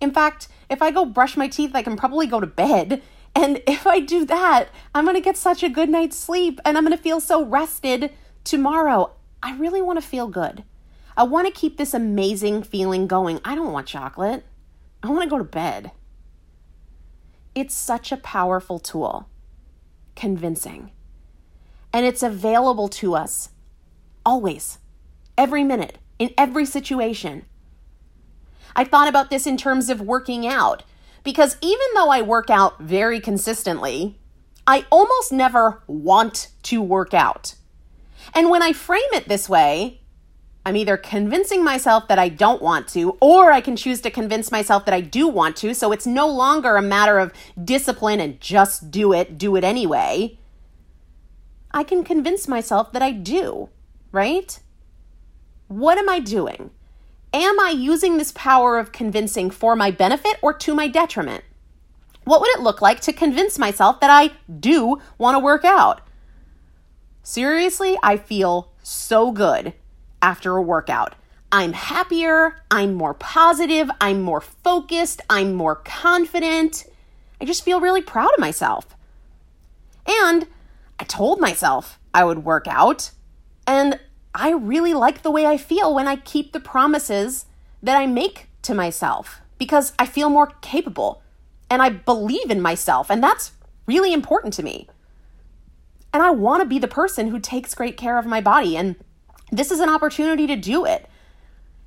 In 0.00 0.12
fact, 0.12 0.48
if 0.70 0.80
I 0.80 0.90
go 0.90 1.04
brush 1.04 1.36
my 1.36 1.48
teeth, 1.48 1.72
I 1.74 1.82
can 1.82 1.96
probably 1.96 2.26
go 2.26 2.40
to 2.40 2.46
bed. 2.46 3.02
And 3.34 3.60
if 3.66 3.86
I 3.86 4.00
do 4.00 4.24
that, 4.24 4.68
I'm 4.94 5.04
going 5.04 5.16
to 5.16 5.20
get 5.20 5.36
such 5.36 5.62
a 5.62 5.68
good 5.68 5.90
night's 5.90 6.16
sleep 6.16 6.60
and 6.64 6.78
I'm 6.78 6.84
going 6.84 6.96
to 6.96 7.02
feel 7.02 7.20
so 7.20 7.44
rested 7.44 8.12
tomorrow. 8.44 9.12
I 9.42 9.56
really 9.56 9.82
want 9.82 10.00
to 10.00 10.06
feel 10.06 10.28
good. 10.28 10.64
I 11.16 11.24
want 11.24 11.46
to 11.46 11.52
keep 11.52 11.76
this 11.76 11.94
amazing 11.94 12.62
feeling 12.62 13.06
going. 13.06 13.40
I 13.44 13.54
don't 13.54 13.72
want 13.72 13.86
chocolate. 13.86 14.44
I 15.02 15.08
want 15.08 15.22
to 15.22 15.28
go 15.28 15.38
to 15.38 15.44
bed. 15.44 15.92
It's 17.54 17.74
such 17.74 18.12
a 18.12 18.16
powerful 18.16 18.78
tool, 18.78 19.28
convincing. 20.14 20.92
And 21.92 22.06
it's 22.06 22.22
available 22.22 22.88
to 22.88 23.14
us 23.14 23.50
always, 24.24 24.78
every 25.36 25.64
minute, 25.64 25.98
in 26.18 26.32
every 26.38 26.64
situation. 26.64 27.44
I 28.76 28.84
thought 28.84 29.08
about 29.08 29.30
this 29.30 29.46
in 29.46 29.56
terms 29.56 29.90
of 29.90 30.00
working 30.00 30.46
out 30.46 30.84
because 31.24 31.56
even 31.60 31.86
though 31.94 32.10
I 32.10 32.22
work 32.22 32.50
out 32.50 32.80
very 32.80 33.20
consistently, 33.20 34.18
I 34.66 34.86
almost 34.90 35.32
never 35.32 35.82
want 35.86 36.48
to 36.64 36.80
work 36.80 37.12
out. 37.12 37.54
And 38.34 38.50
when 38.50 38.62
I 38.62 38.72
frame 38.72 39.02
it 39.12 39.28
this 39.28 39.48
way, 39.48 39.99
I'm 40.64 40.76
either 40.76 40.96
convincing 40.98 41.64
myself 41.64 42.06
that 42.08 42.18
I 42.18 42.28
don't 42.28 42.60
want 42.60 42.86
to, 42.88 43.16
or 43.20 43.50
I 43.50 43.62
can 43.62 43.76
choose 43.76 44.00
to 44.02 44.10
convince 44.10 44.52
myself 44.52 44.84
that 44.84 44.94
I 44.94 45.00
do 45.00 45.26
want 45.26 45.56
to. 45.56 45.74
So 45.74 45.90
it's 45.90 46.06
no 46.06 46.28
longer 46.28 46.76
a 46.76 46.82
matter 46.82 47.18
of 47.18 47.32
discipline 47.62 48.20
and 48.20 48.40
just 48.40 48.90
do 48.90 49.12
it, 49.12 49.38
do 49.38 49.56
it 49.56 49.64
anyway. 49.64 50.38
I 51.70 51.82
can 51.82 52.04
convince 52.04 52.46
myself 52.46 52.92
that 52.92 53.00
I 53.00 53.12
do, 53.12 53.70
right? 54.12 54.60
What 55.68 55.98
am 55.98 56.08
I 56.08 56.18
doing? 56.18 56.70
Am 57.32 57.60
I 57.60 57.70
using 57.70 58.18
this 58.18 58.32
power 58.32 58.76
of 58.76 58.92
convincing 58.92 59.50
for 59.50 59.76
my 59.76 59.90
benefit 59.90 60.36
or 60.42 60.52
to 60.52 60.74
my 60.74 60.88
detriment? 60.88 61.44
What 62.24 62.40
would 62.40 62.50
it 62.50 62.60
look 62.60 62.82
like 62.82 63.00
to 63.02 63.12
convince 63.12 63.58
myself 63.58 64.00
that 64.00 64.10
I 64.10 64.32
do 64.52 65.00
want 65.16 65.36
to 65.36 65.38
work 65.38 65.64
out? 65.64 66.02
Seriously, 67.22 67.96
I 68.02 68.16
feel 68.16 68.72
so 68.82 69.30
good 69.30 69.74
after 70.22 70.56
a 70.56 70.62
workout. 70.62 71.14
I'm 71.52 71.72
happier, 71.72 72.56
I'm 72.70 72.94
more 72.94 73.14
positive, 73.14 73.90
I'm 74.00 74.22
more 74.22 74.40
focused, 74.40 75.20
I'm 75.28 75.54
more 75.54 75.76
confident. 75.76 76.84
I 77.40 77.44
just 77.44 77.64
feel 77.64 77.80
really 77.80 78.02
proud 78.02 78.32
of 78.34 78.38
myself. 78.38 78.96
And 80.06 80.46
I 80.98 81.04
told 81.04 81.40
myself 81.40 81.98
I 82.14 82.24
would 82.24 82.44
work 82.44 82.66
out, 82.68 83.10
and 83.66 83.98
I 84.34 84.52
really 84.52 84.94
like 84.94 85.22
the 85.22 85.30
way 85.30 85.46
I 85.46 85.56
feel 85.56 85.94
when 85.94 86.06
I 86.06 86.16
keep 86.16 86.52
the 86.52 86.60
promises 86.60 87.46
that 87.82 87.96
I 87.96 88.06
make 88.06 88.48
to 88.62 88.74
myself 88.74 89.40
because 89.58 89.92
I 89.98 90.06
feel 90.06 90.30
more 90.30 90.52
capable 90.60 91.22
and 91.68 91.82
I 91.82 91.90
believe 91.90 92.50
in 92.50 92.60
myself, 92.60 93.10
and 93.10 93.22
that's 93.22 93.52
really 93.86 94.12
important 94.12 94.52
to 94.54 94.62
me. 94.62 94.88
And 96.12 96.22
I 96.22 96.30
want 96.30 96.62
to 96.62 96.68
be 96.68 96.78
the 96.78 96.88
person 96.88 97.28
who 97.28 97.38
takes 97.38 97.74
great 97.74 97.96
care 97.96 98.18
of 98.18 98.26
my 98.26 98.40
body 98.40 98.76
and 98.76 98.96
this 99.50 99.70
is 99.70 99.80
an 99.80 99.88
opportunity 99.88 100.46
to 100.46 100.56
do 100.56 100.84
it. 100.84 101.08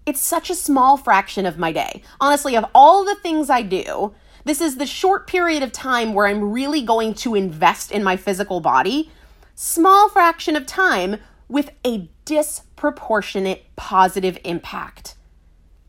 It's 0.05 0.21
such 0.21 0.49
a 0.49 0.55
small 0.55 0.97
fraction 0.97 1.45
of 1.45 1.57
my 1.57 1.71
day. 1.71 2.03
Honestly, 2.19 2.55
of 2.55 2.65
all 2.75 3.05
the 3.05 3.15
things 3.15 3.49
I 3.49 3.61
do, 3.61 4.13
this 4.45 4.59
is 4.59 4.75
the 4.75 4.85
short 4.85 5.27
period 5.27 5.63
of 5.63 5.71
time 5.71 6.13
where 6.13 6.27
I'm 6.27 6.51
really 6.51 6.81
going 6.81 7.13
to 7.15 7.35
invest 7.35 7.91
in 7.91 8.03
my 8.03 8.17
physical 8.17 8.59
body. 8.59 9.11
Small 9.55 10.09
fraction 10.09 10.55
of 10.55 10.65
time, 10.65 11.17
with 11.47 11.71
a 11.85 12.09
disproportionate 12.25 13.65
positive 13.75 14.37
impact. 14.43 15.15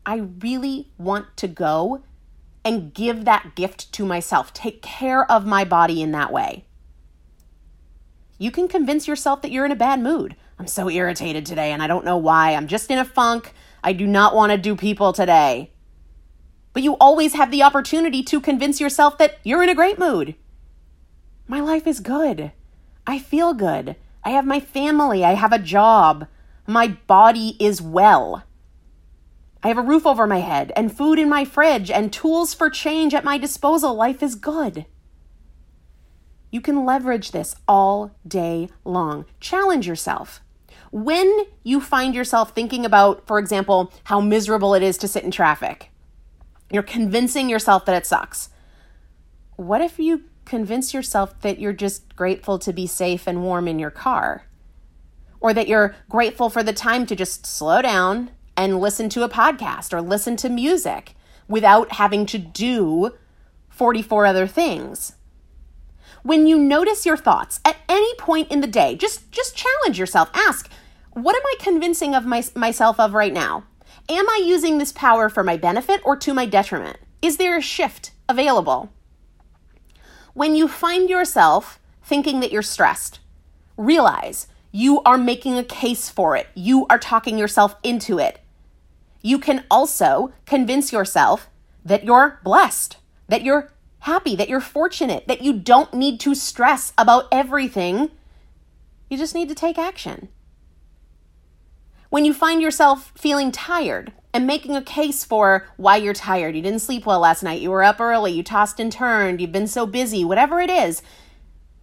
I 0.05 0.27
really 0.39 0.91
want 0.97 1.35
to 1.37 1.47
go 1.47 2.03
and 2.63 2.93
give 2.93 3.25
that 3.25 3.55
gift 3.55 3.91
to 3.93 4.05
myself, 4.05 4.53
take 4.53 4.81
care 4.81 5.29
of 5.29 5.45
my 5.45 5.63
body 5.63 6.01
in 6.01 6.11
that 6.11 6.31
way. 6.31 6.65
You 8.37 8.51
can 8.51 8.67
convince 8.67 9.07
yourself 9.07 9.41
that 9.41 9.51
you're 9.51 9.65
in 9.65 9.71
a 9.71 9.75
bad 9.75 10.01
mood. 10.01 10.35
I'm 10.57 10.67
so 10.67 10.89
irritated 10.89 11.45
today 11.45 11.71
and 11.71 11.83
I 11.83 11.87
don't 11.87 12.05
know 12.05 12.17
why. 12.17 12.53
I'm 12.53 12.67
just 12.67 12.89
in 12.89 12.97
a 12.97 13.05
funk. 13.05 13.53
I 13.83 13.93
do 13.93 14.07
not 14.07 14.35
want 14.35 14.51
to 14.51 14.57
do 14.57 14.75
people 14.75 15.13
today. 15.13 15.71
But 16.73 16.83
you 16.83 16.93
always 16.95 17.33
have 17.33 17.51
the 17.51 17.63
opportunity 17.63 18.23
to 18.23 18.41
convince 18.41 18.79
yourself 18.79 19.17
that 19.17 19.39
you're 19.43 19.63
in 19.63 19.69
a 19.69 19.75
great 19.75 19.99
mood. 19.99 20.35
My 21.47 21.59
life 21.59 21.85
is 21.85 21.99
good. 21.99 22.51
I 23.05 23.19
feel 23.19 23.53
good. 23.53 23.95
I 24.23 24.31
have 24.31 24.45
my 24.45 24.59
family. 24.59 25.23
I 25.23 25.33
have 25.33 25.53
a 25.53 25.59
job. 25.59 26.27
My 26.65 26.87
body 26.87 27.55
is 27.59 27.81
well. 27.81 28.43
I 29.61 29.67
have 29.67 29.77
a 29.77 29.81
roof 29.81 30.05
over 30.05 30.25
my 30.27 30.39
head 30.39 30.71
and 30.75 30.95
food 30.95 31.19
in 31.19 31.29
my 31.29 31.45
fridge 31.45 31.91
and 31.91 32.11
tools 32.11 32.53
for 32.53 32.69
change 32.69 33.13
at 33.13 33.23
my 33.23 33.37
disposal. 33.37 33.93
Life 33.95 34.21
is 34.23 34.35
good. 34.35 34.85
You 36.51 36.61
can 36.61 36.85
leverage 36.85 37.31
this 37.31 37.55
all 37.67 38.11
day 38.27 38.69
long. 38.83 39.25
Challenge 39.39 39.87
yourself. 39.87 40.41
When 40.95 41.43
you 41.61 41.81
find 41.81 42.15
yourself 42.15 42.55
thinking 42.55 42.85
about, 42.85 43.27
for 43.27 43.37
example, 43.37 43.91
how 44.05 44.21
miserable 44.21 44.73
it 44.73 44.81
is 44.81 44.97
to 44.99 45.09
sit 45.09 45.25
in 45.25 45.31
traffic, 45.31 45.91
you're 46.71 46.83
convincing 46.83 47.49
yourself 47.49 47.83
that 47.83 47.97
it 47.97 48.05
sucks. 48.05 48.47
What 49.57 49.81
if 49.81 49.99
you 49.99 50.23
convince 50.45 50.93
yourself 50.93 51.37
that 51.41 51.59
you're 51.59 51.73
just 51.73 52.15
grateful 52.15 52.57
to 52.59 52.71
be 52.71 52.87
safe 52.87 53.27
and 53.27 53.43
warm 53.43 53.67
in 53.67 53.77
your 53.77 53.91
car? 53.91 54.45
Or 55.41 55.53
that 55.53 55.67
you're 55.67 55.97
grateful 56.07 56.49
for 56.49 56.63
the 56.63 56.71
time 56.71 57.05
to 57.07 57.15
just 57.15 57.45
slow 57.45 57.81
down 57.81 58.31
and 58.55 58.79
listen 58.79 59.09
to 59.09 59.23
a 59.23 59.29
podcast 59.29 59.91
or 59.91 60.01
listen 60.01 60.37
to 60.37 60.47
music 60.47 61.13
without 61.49 61.91
having 61.91 62.25
to 62.27 62.37
do 62.37 63.11
44 63.67 64.25
other 64.25 64.47
things. 64.47 65.11
When 66.23 66.47
you 66.47 66.57
notice 66.57 67.05
your 67.05 67.17
thoughts 67.17 67.59
at 67.65 67.75
any 67.89 68.15
point 68.15 68.49
in 68.49 68.61
the 68.61 68.65
day, 68.65 68.95
just 68.95 69.29
just 69.29 69.57
challenge 69.57 69.99
yourself. 69.99 70.29
Ask, 70.33 70.71
what 71.15 71.35
am 71.35 71.41
I 71.45 71.55
convincing 71.59 72.13
of 72.13 72.25
my, 72.25 72.43
myself 72.55 72.99
of 72.99 73.13
right 73.13 73.31
now? 73.31 73.63
Am 74.09 74.29
I 74.29 74.43
using 74.45 74.77
this 74.77 74.91
power 74.91 75.29
for 75.29 75.43
my 75.43 75.55
benefit 75.55 76.01
or 76.03 76.17
to 76.17 76.33
my 76.33 76.45
detriment? 76.45 76.97
Is 77.21 77.37
there 77.37 77.57
a 77.57 77.61
shift 77.61 78.11
available? 78.27 78.91
When 80.33 80.55
you 80.55 80.67
find 80.67 81.09
yourself 81.09 81.79
thinking 82.03 82.41
that 82.41 82.51
you're 82.51 82.61
stressed, 82.61 83.21
realize 83.77 84.47
you 84.73 85.01
are 85.03 85.17
making 85.17 85.57
a 85.57 85.63
case 85.63 86.09
for 86.09 86.35
it. 86.35 86.47
You 86.53 86.85
are 86.89 86.99
talking 86.99 87.37
yourself 87.37 87.77
into 87.81 88.19
it. 88.19 88.41
You 89.21 89.39
can 89.39 89.63
also 89.71 90.33
convince 90.45 90.91
yourself 90.91 91.49
that 91.85 92.03
you're 92.03 92.41
blessed, 92.43 92.97
that 93.29 93.41
you're 93.41 93.71
happy, 93.99 94.35
that 94.35 94.49
you're 94.49 94.59
fortunate, 94.59 95.29
that 95.29 95.41
you 95.41 95.53
don't 95.53 95.93
need 95.93 96.19
to 96.19 96.35
stress 96.35 96.91
about 96.97 97.29
everything. 97.31 98.11
You 99.09 99.17
just 99.17 99.33
need 99.33 99.47
to 99.47 99.55
take 99.55 99.77
action. 99.77 100.27
When 102.15 102.23
you 102.23 102.33
find 102.33 102.61
yourself 102.61 103.11
feeling 103.17 103.51
tired 103.51 104.13
and 104.33 104.47
making 104.47 104.73
a 104.73 104.81
case 104.81 105.25
for 105.25 105.67
why 105.75 105.97
you're 105.97 106.13
tired, 106.13 106.55
you 106.55 106.61
didn't 106.61 106.79
sleep 106.79 107.05
well 107.05 107.19
last 107.19 107.43
night, 107.43 107.59
you 107.59 107.69
were 107.69 107.83
up 107.83 107.99
early, 107.99 108.31
you 108.31 108.41
tossed 108.41 108.79
and 108.79 108.89
turned, 108.89 109.41
you've 109.41 109.51
been 109.51 109.67
so 109.67 109.85
busy, 109.85 110.23
whatever 110.23 110.61
it 110.61 110.69
is, 110.69 111.01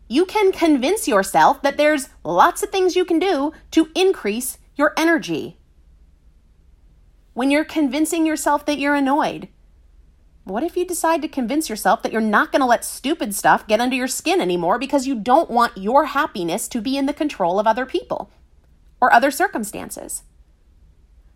you 0.08 0.24
can 0.24 0.50
convince 0.50 1.06
yourself 1.06 1.60
that 1.60 1.76
there's 1.76 2.08
lots 2.24 2.62
of 2.62 2.70
things 2.70 2.96
you 2.96 3.04
can 3.04 3.18
do 3.18 3.52
to 3.72 3.90
increase 3.94 4.56
your 4.74 4.94
energy. 4.96 5.58
When 7.34 7.50
you're 7.50 7.62
convincing 7.62 8.24
yourself 8.24 8.64
that 8.64 8.78
you're 8.78 8.94
annoyed, 8.94 9.48
what 10.44 10.62
if 10.62 10.78
you 10.78 10.86
decide 10.86 11.20
to 11.20 11.28
convince 11.28 11.68
yourself 11.68 12.02
that 12.02 12.10
you're 12.10 12.22
not 12.22 12.52
going 12.52 12.62
to 12.62 12.66
let 12.66 12.86
stupid 12.86 13.34
stuff 13.34 13.66
get 13.66 13.80
under 13.80 13.96
your 13.96 14.08
skin 14.08 14.40
anymore 14.40 14.78
because 14.78 15.06
you 15.06 15.14
don't 15.14 15.50
want 15.50 15.76
your 15.76 16.06
happiness 16.06 16.68
to 16.68 16.80
be 16.80 16.96
in 16.96 17.04
the 17.04 17.12
control 17.12 17.60
of 17.60 17.66
other 17.66 17.84
people 17.84 18.30
or 19.02 19.12
other 19.12 19.32
circumstances? 19.32 20.22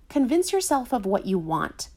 Convince 0.09 0.52
yourself 0.52 0.92
of 0.92 1.05
what 1.05 1.26
you 1.26 1.37
want. 1.37 1.88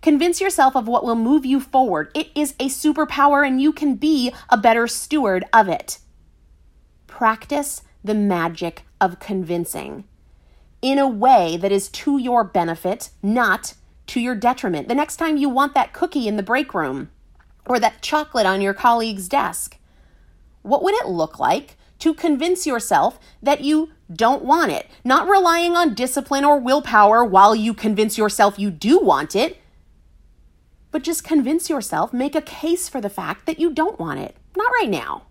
Convince 0.00 0.40
yourself 0.40 0.76
of 0.76 0.88
what 0.88 1.04
will 1.04 1.16
move 1.16 1.44
you 1.44 1.60
forward. 1.60 2.10
It 2.14 2.28
is 2.34 2.54
a 2.60 2.68
superpower 2.68 3.46
and 3.46 3.60
you 3.60 3.72
can 3.72 3.96
be 3.96 4.32
a 4.48 4.56
better 4.56 4.86
steward 4.86 5.44
of 5.52 5.68
it. 5.68 5.98
Practice 7.06 7.82
the 8.04 8.14
magic 8.14 8.84
of 9.00 9.18
convincing 9.18 10.04
in 10.80 10.98
a 10.98 11.08
way 11.08 11.56
that 11.56 11.72
is 11.72 11.88
to 11.88 12.18
your 12.18 12.44
benefit, 12.44 13.10
not 13.22 13.74
to 14.06 14.20
your 14.20 14.36
detriment. 14.36 14.86
The 14.86 14.94
next 14.94 15.16
time 15.16 15.36
you 15.36 15.48
want 15.48 15.74
that 15.74 15.92
cookie 15.92 16.28
in 16.28 16.36
the 16.36 16.42
break 16.42 16.72
room 16.72 17.10
or 17.64 17.80
that 17.80 18.02
chocolate 18.02 18.46
on 18.46 18.60
your 18.60 18.74
colleague's 18.74 19.28
desk, 19.28 19.78
what 20.62 20.84
would 20.84 20.94
it 20.94 21.08
look 21.08 21.40
like 21.40 21.76
to 21.98 22.14
convince 22.14 22.66
yourself 22.66 23.18
that 23.42 23.62
you 23.62 23.90
don't 24.12 24.44
want 24.44 24.72
it? 24.72 24.86
Not 25.04 25.28
relying 25.28 25.76
on 25.76 25.94
discipline 25.94 26.44
or 26.44 26.58
willpower 26.58 27.24
while 27.24 27.54
you 27.54 27.74
convince 27.74 28.16
yourself 28.16 28.58
you 28.58 28.70
do 28.70 28.98
want 29.00 29.34
it, 29.34 29.58
but 30.90 31.02
just 31.02 31.24
convince 31.24 31.68
yourself, 31.68 32.12
make 32.12 32.34
a 32.34 32.40
case 32.40 32.88
for 32.88 33.00
the 33.00 33.10
fact 33.10 33.46
that 33.46 33.58
you 33.58 33.72
don't 33.72 33.98
want 33.98 34.20
it. 34.20 34.36
Not 34.56 34.72
right 34.80 34.88
now. 34.88 35.22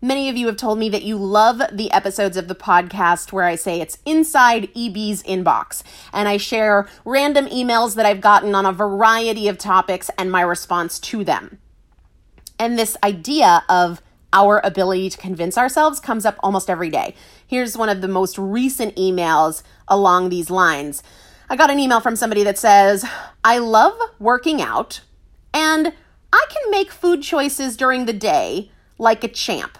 Many 0.00 0.28
of 0.28 0.36
you 0.36 0.46
have 0.46 0.56
told 0.56 0.78
me 0.78 0.88
that 0.90 1.02
you 1.02 1.16
love 1.16 1.60
the 1.72 1.90
episodes 1.90 2.36
of 2.36 2.48
the 2.48 2.54
podcast 2.54 3.32
where 3.32 3.44
I 3.44 3.56
say 3.56 3.80
it's 3.80 3.98
inside 4.04 4.68
EB's 4.76 5.22
inbox 5.22 5.82
and 6.12 6.28
I 6.28 6.36
share 6.36 6.86
random 7.04 7.46
emails 7.46 7.94
that 7.96 8.06
I've 8.06 8.20
gotten 8.20 8.54
on 8.54 8.66
a 8.66 8.72
variety 8.72 9.48
of 9.48 9.58
topics 9.58 10.10
and 10.18 10.30
my 10.30 10.42
response 10.42 11.00
to 11.00 11.24
them. 11.24 11.58
And 12.58 12.78
this 12.78 12.96
idea 13.02 13.64
of 13.68 14.00
our 14.36 14.60
ability 14.62 15.10
to 15.10 15.18
convince 15.18 15.56
ourselves 15.56 15.98
comes 15.98 16.26
up 16.26 16.36
almost 16.40 16.68
every 16.68 16.90
day. 16.90 17.14
Here's 17.46 17.76
one 17.76 17.88
of 17.88 18.00
the 18.00 18.08
most 18.08 18.38
recent 18.38 18.94
emails 18.96 19.62
along 19.88 20.28
these 20.28 20.50
lines. 20.50 21.02
I 21.48 21.56
got 21.56 21.70
an 21.70 21.80
email 21.80 22.00
from 22.00 22.16
somebody 22.16 22.44
that 22.44 22.58
says, 22.58 23.04
I 23.42 23.58
love 23.58 23.98
working 24.18 24.60
out 24.60 25.00
and 25.54 25.92
I 26.32 26.46
can 26.50 26.70
make 26.70 26.90
food 26.90 27.22
choices 27.22 27.76
during 27.76 28.04
the 28.04 28.12
day 28.12 28.70
like 28.98 29.24
a 29.24 29.28
champ 29.28 29.78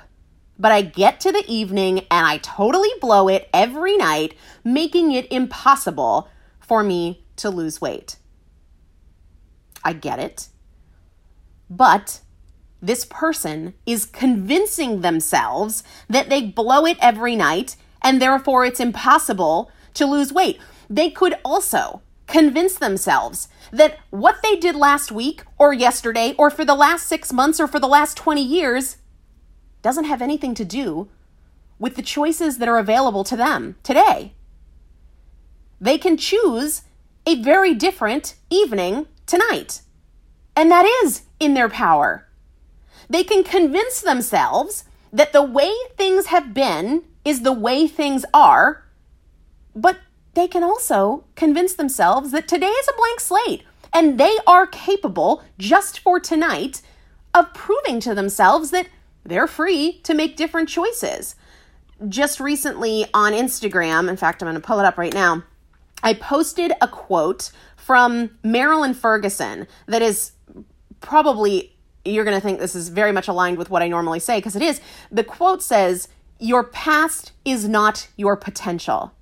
but 0.58 0.72
I 0.72 0.82
get 0.82 1.20
to 1.20 1.32
the 1.32 1.44
evening 1.46 2.00
and 2.10 2.26
I 2.26 2.38
totally 2.38 2.88
blow 3.00 3.28
it 3.28 3.48
every 3.52 3.96
night, 3.96 4.34
making 4.64 5.12
it 5.12 5.30
impossible 5.30 6.28
for 6.60 6.82
me 6.82 7.24
to 7.36 7.50
lose 7.50 7.80
weight. 7.80 8.16
I 9.84 9.92
get 9.92 10.18
it. 10.18 10.48
But 11.68 12.20
this 12.82 13.04
person 13.04 13.74
is 13.86 14.06
convincing 14.06 15.00
themselves 15.00 15.82
that 16.08 16.28
they 16.28 16.42
blow 16.42 16.84
it 16.86 16.98
every 17.00 17.34
night 17.36 17.76
and 18.02 18.20
therefore 18.20 18.64
it's 18.64 18.80
impossible 18.80 19.70
to 19.94 20.06
lose 20.06 20.32
weight. 20.32 20.60
They 20.88 21.10
could 21.10 21.34
also 21.44 22.02
convince 22.26 22.74
themselves 22.74 23.48
that 23.72 23.98
what 24.10 24.42
they 24.42 24.56
did 24.56 24.76
last 24.76 25.10
week 25.10 25.42
or 25.58 25.72
yesterday 25.72 26.34
or 26.38 26.50
for 26.50 26.64
the 26.64 26.74
last 26.74 27.06
six 27.06 27.32
months 27.32 27.58
or 27.58 27.66
for 27.66 27.80
the 27.80 27.88
last 27.88 28.16
20 28.16 28.42
years 28.42 28.98
doesn't 29.82 30.04
have 30.04 30.22
anything 30.22 30.54
to 30.54 30.64
do 30.64 31.08
with 31.78 31.96
the 31.96 32.02
choices 32.02 32.58
that 32.58 32.68
are 32.68 32.78
available 32.78 33.24
to 33.24 33.36
them 33.36 33.76
today. 33.82 34.32
They 35.80 35.98
can 35.98 36.16
choose 36.16 36.82
a 37.26 37.42
very 37.42 37.74
different 37.74 38.34
evening 38.50 39.06
tonight, 39.26 39.82
and 40.54 40.70
that 40.70 40.86
is 41.04 41.22
in 41.38 41.54
their 41.54 41.68
power. 41.68 42.25
They 43.08 43.24
can 43.24 43.44
convince 43.44 44.00
themselves 44.00 44.84
that 45.12 45.32
the 45.32 45.42
way 45.42 45.72
things 45.96 46.26
have 46.26 46.52
been 46.52 47.04
is 47.24 47.42
the 47.42 47.52
way 47.52 47.86
things 47.86 48.24
are, 48.34 48.84
but 49.74 49.98
they 50.34 50.46
can 50.46 50.62
also 50.62 51.24
convince 51.34 51.74
themselves 51.74 52.30
that 52.32 52.48
today 52.48 52.66
is 52.66 52.88
a 52.88 52.96
blank 52.96 53.20
slate 53.20 53.62
and 53.92 54.18
they 54.18 54.36
are 54.46 54.66
capable, 54.66 55.42
just 55.58 55.98
for 56.00 56.20
tonight, 56.20 56.82
of 57.32 57.54
proving 57.54 58.00
to 58.00 58.14
themselves 58.14 58.70
that 58.70 58.88
they're 59.24 59.46
free 59.46 60.00
to 60.02 60.14
make 60.14 60.36
different 60.36 60.68
choices. 60.68 61.34
Just 62.08 62.40
recently 62.40 63.06
on 63.14 63.32
Instagram, 63.32 64.08
in 64.08 64.16
fact, 64.16 64.42
I'm 64.42 64.46
going 64.46 64.60
to 64.60 64.66
pull 64.66 64.78
it 64.80 64.84
up 64.84 64.98
right 64.98 65.14
now, 65.14 65.44
I 66.02 66.14
posted 66.14 66.72
a 66.80 66.88
quote 66.88 67.50
from 67.76 68.30
Marilyn 68.42 68.94
Ferguson 68.94 69.66
that 69.86 70.02
is 70.02 70.32
probably, 71.00 71.75
you're 72.06 72.24
going 72.24 72.36
to 72.36 72.40
think 72.40 72.58
this 72.58 72.74
is 72.74 72.88
very 72.88 73.12
much 73.12 73.28
aligned 73.28 73.58
with 73.58 73.70
what 73.70 73.82
I 73.82 73.88
normally 73.88 74.20
say, 74.20 74.38
because 74.38 74.56
it 74.56 74.62
is. 74.62 74.80
The 75.10 75.24
quote 75.24 75.62
says, 75.62 76.08
Your 76.38 76.64
past 76.64 77.32
is 77.44 77.68
not 77.68 78.08
your 78.16 78.36
potential. 78.36 79.12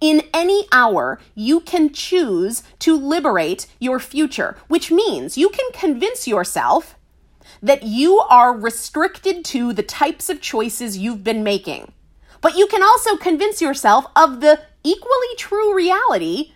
In 0.00 0.22
any 0.34 0.66
hour, 0.72 1.18
you 1.34 1.60
can 1.60 1.92
choose 1.92 2.62
to 2.80 2.96
liberate 2.96 3.66
your 3.78 3.98
future, 3.98 4.56
which 4.68 4.90
means 4.90 5.38
you 5.38 5.48
can 5.48 5.64
convince 5.72 6.28
yourself 6.28 6.96
that 7.62 7.84
you 7.84 8.18
are 8.18 8.56
restricted 8.56 9.44
to 9.46 9.72
the 9.72 9.82
types 9.82 10.28
of 10.28 10.40
choices 10.40 10.98
you've 10.98 11.24
been 11.24 11.42
making. 11.42 11.92
But 12.40 12.56
you 12.56 12.66
can 12.66 12.82
also 12.82 13.16
convince 13.16 13.62
yourself 13.62 14.04
of 14.14 14.40
the 14.40 14.60
equally 14.82 15.36
true 15.38 15.74
reality 15.74 16.52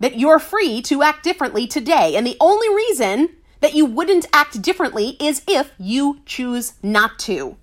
that 0.00 0.18
you're 0.18 0.40
free 0.40 0.82
to 0.82 1.02
act 1.04 1.22
differently 1.22 1.68
today. 1.68 2.16
And 2.16 2.26
the 2.26 2.36
only 2.40 2.68
reason 2.74 3.28
that 3.62 3.74
you 3.74 3.86
wouldn't 3.86 4.26
act 4.32 4.60
differently 4.60 5.16
is 5.18 5.42
if 5.48 5.72
you 5.78 6.20
choose 6.26 6.74
not 6.82 7.18
to. 7.20 7.56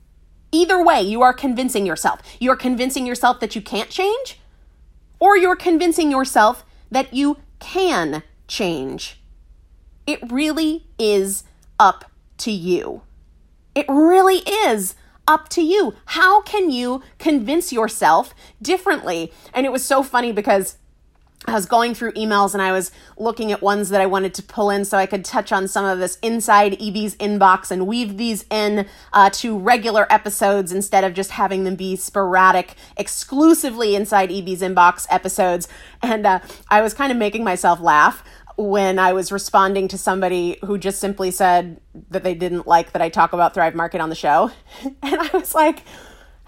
Either 0.51 0.83
way, 0.83 1.01
you 1.01 1.21
are 1.21 1.33
convincing 1.33 1.85
yourself. 1.85 2.21
You're 2.39 2.55
convincing 2.55 3.05
yourself 3.05 3.39
that 3.41 3.55
you 3.55 3.62
can't 3.62 3.89
change, 3.89 4.39
or 5.19 5.38
you're 5.38 5.55
convincing 5.55 6.09
yourself 6.09 6.65
that 6.89 7.13
you 7.13 7.38
can 7.59 8.23
change. 8.47 9.21
It 10.07 10.19
really 10.31 10.88
is 10.97 11.43
up 11.77 12.05
to 12.39 12.51
you. 12.51 13.03
It 13.75 13.85
really 13.88 14.38
is 14.65 14.95
up 15.27 15.49
to 15.49 15.62
you. 15.62 15.93
How 16.05 16.41
can 16.41 16.71
you 16.71 17.03
convince 17.19 17.71
yourself 17.71 18.33
differently? 18.62 19.31
And 19.53 19.65
it 19.65 19.71
was 19.71 19.85
so 19.85 20.01
funny 20.01 20.31
because 20.31 20.77
I 21.49 21.55
was 21.55 21.65
going 21.65 21.93
through 21.93 22.13
emails 22.13 22.53
and 22.53 22.62
I 22.62 22.71
was 22.71 22.91
looking 23.17 23.51
at 23.51 23.62
ones 23.62 23.89
that 23.89 24.01
I 24.01 24.05
wanted 24.05 24.33
to 24.35 24.43
pull 24.43 24.69
in 24.69 24.85
so 24.85 24.97
I 24.97 25.05
could 25.05 25.25
touch 25.25 25.51
on 25.51 25.67
some 25.67 25.85
of 25.85 25.99
this 25.99 26.17
inside 26.21 26.73
EB's 26.73 27.15
inbox 27.15 27.71
and 27.71 27.88
weave 27.88 28.17
these 28.17 28.45
in 28.49 28.88
uh, 29.13 29.29
to 29.31 29.57
regular 29.57 30.12
episodes 30.12 30.71
instead 30.71 31.03
of 31.03 31.13
just 31.13 31.31
having 31.31 31.63
them 31.63 31.75
be 31.75 31.95
sporadic, 31.95 32.75
exclusively 32.97 33.95
inside 33.95 34.31
EB's 34.31 34.62
inbox 34.62 35.07
episodes. 35.09 35.67
And 36.01 36.25
uh, 36.25 36.39
I 36.69 36.81
was 36.81 36.93
kind 36.93 37.12
of 37.12 37.17
making 37.17 37.43
myself 37.43 37.79
laugh 37.79 38.23
when 38.59 38.99
I 38.99 39.13
was 39.13 39.31
responding 39.31 39.88
to 39.88 39.97
somebody 39.97 40.59
who 40.65 40.77
just 40.77 40.99
simply 40.99 41.31
said 41.31 41.79
that 42.09 42.23
they 42.23 42.35
didn't 42.35 42.67
like 42.67 42.91
that 42.91 43.01
I 43.01 43.07
talk 43.07 43.31
about 43.31 43.53
Thrive 43.53 43.73
Market 43.73 44.01
on 44.01 44.09
the 44.09 44.15
show. 44.15 44.51
And 45.01 45.15
I 45.15 45.29
was 45.33 45.55
like, 45.55 45.83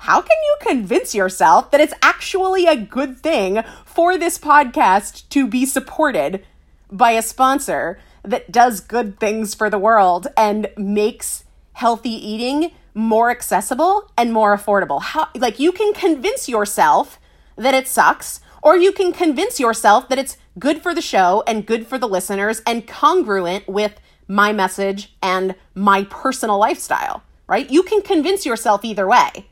how 0.01 0.19
can 0.19 0.37
you 0.43 0.57
convince 0.61 1.13
yourself 1.13 1.69
that 1.69 1.79
it's 1.79 1.93
actually 2.01 2.65
a 2.65 2.75
good 2.75 3.19
thing 3.19 3.61
for 3.85 4.17
this 4.17 4.39
podcast 4.39 5.29
to 5.29 5.45
be 5.45 5.63
supported 5.63 6.43
by 6.91 7.11
a 7.11 7.21
sponsor 7.21 7.99
that 8.23 8.51
does 8.51 8.79
good 8.79 9.19
things 9.19 9.53
for 9.53 9.69
the 9.69 9.77
world 9.77 10.25
and 10.35 10.71
makes 10.75 11.43
healthy 11.73 12.09
eating 12.09 12.71
more 12.95 13.29
accessible 13.29 14.11
and 14.17 14.33
more 14.33 14.57
affordable? 14.57 15.03
How 15.03 15.27
like 15.35 15.59
you 15.59 15.71
can 15.71 15.93
convince 15.93 16.49
yourself 16.49 17.19
that 17.55 17.75
it 17.75 17.87
sucks 17.87 18.41
or 18.63 18.75
you 18.75 18.91
can 18.91 19.13
convince 19.13 19.59
yourself 19.59 20.09
that 20.09 20.17
it's 20.17 20.37
good 20.57 20.81
for 20.81 20.95
the 20.95 21.01
show 21.03 21.43
and 21.45 21.67
good 21.67 21.85
for 21.85 21.99
the 21.99 22.09
listeners 22.09 22.63
and 22.65 22.87
congruent 22.87 23.67
with 23.67 24.01
my 24.27 24.51
message 24.51 25.15
and 25.21 25.53
my 25.75 26.05
personal 26.05 26.57
lifestyle, 26.57 27.21
right? 27.45 27.69
You 27.69 27.83
can 27.83 28.01
convince 28.01 28.47
yourself 28.47 28.83
either 28.83 29.07
way. 29.07 29.45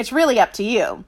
It's 0.00 0.12
really 0.12 0.40
up 0.40 0.54
to 0.54 0.62
you. 0.62 1.04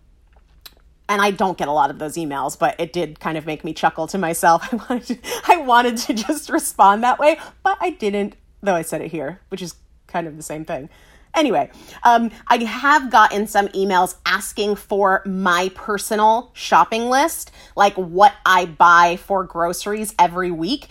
And 1.09 1.23
I 1.23 1.31
don't 1.31 1.57
get 1.57 1.67
a 1.67 1.73
lot 1.73 1.89
of 1.89 1.99
those 1.99 2.17
emails, 2.17 2.59
but 2.59 2.79
it 2.79 2.93
did 2.93 3.21
kind 3.21 3.39
of 3.39 3.47
make 3.47 3.65
me 3.65 3.73
chuckle 3.73 4.07
to 4.09 4.19
myself. 4.19 4.69
I 4.71 4.77
wanted 4.77 5.07
to, 5.07 5.19
I 5.49 5.57
wanted 5.57 5.97
to 5.97 6.13
just 6.13 6.51
respond 6.51 7.03
that 7.03 7.19
way, 7.19 7.41
but 7.63 7.79
I 7.81 7.89
didn't, 7.89 8.37
though 8.61 8.75
I 8.75 8.83
said 8.83 9.01
it 9.01 9.11
here, 9.11 9.41
which 9.49 9.63
is 9.63 9.77
kind 10.09 10.27
of 10.27 10.37
the 10.37 10.43
same 10.43 10.67
thing. 10.67 10.91
Anyway, 11.35 11.71
um, 12.03 12.31
I 12.49 12.63
have 12.65 13.11
gotten 13.11 13.47
some 13.47 13.69
emails 13.69 14.17
asking 14.27 14.77
for 14.77 15.23
my 15.25 15.71
personal 15.75 16.51
shopping 16.53 17.09
list, 17.09 17.51
like 17.75 17.95
what 17.95 18.35
I 18.45 18.67
buy 18.67 19.17
for 19.17 19.43
groceries 19.45 20.15
every 20.19 20.51
week. 20.51 20.89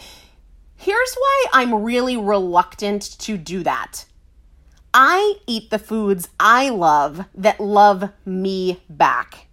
Here's 0.76 1.14
why 1.14 1.46
I'm 1.54 1.84
really 1.84 2.18
reluctant 2.18 3.04
to 3.20 3.38
do 3.38 3.62
that. 3.62 4.06
I 4.93 5.36
eat 5.47 5.69
the 5.69 5.80
foods 5.80 6.30
I 6.39 6.69
love 6.69 7.25
that 7.34 7.60
love 7.60 8.10
me 8.25 8.82
back. 8.89 9.47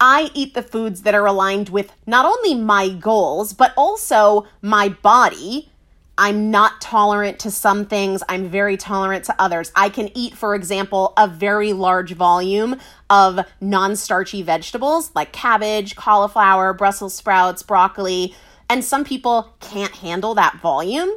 I 0.00 0.30
eat 0.34 0.54
the 0.54 0.62
foods 0.62 1.02
that 1.02 1.14
are 1.14 1.26
aligned 1.26 1.68
with 1.68 1.92
not 2.06 2.24
only 2.24 2.54
my 2.54 2.88
goals, 2.88 3.52
but 3.52 3.72
also 3.76 4.46
my 4.62 4.88
body. 4.88 5.70
I'm 6.18 6.50
not 6.50 6.80
tolerant 6.80 7.38
to 7.40 7.50
some 7.50 7.86
things. 7.86 8.22
I'm 8.28 8.48
very 8.48 8.76
tolerant 8.76 9.24
to 9.26 9.34
others. 9.38 9.70
I 9.76 9.90
can 9.90 10.10
eat, 10.16 10.34
for 10.34 10.54
example, 10.54 11.12
a 11.16 11.28
very 11.28 11.72
large 11.72 12.12
volume 12.12 12.76
of 13.08 13.40
non 13.60 13.94
starchy 13.94 14.42
vegetables 14.42 15.12
like 15.14 15.32
cabbage, 15.32 15.94
cauliflower, 15.96 16.72
Brussels 16.72 17.14
sprouts, 17.14 17.62
broccoli, 17.62 18.34
and 18.68 18.84
some 18.84 19.04
people 19.04 19.54
can't 19.60 19.94
handle 19.96 20.34
that 20.34 20.60
volume 20.60 21.10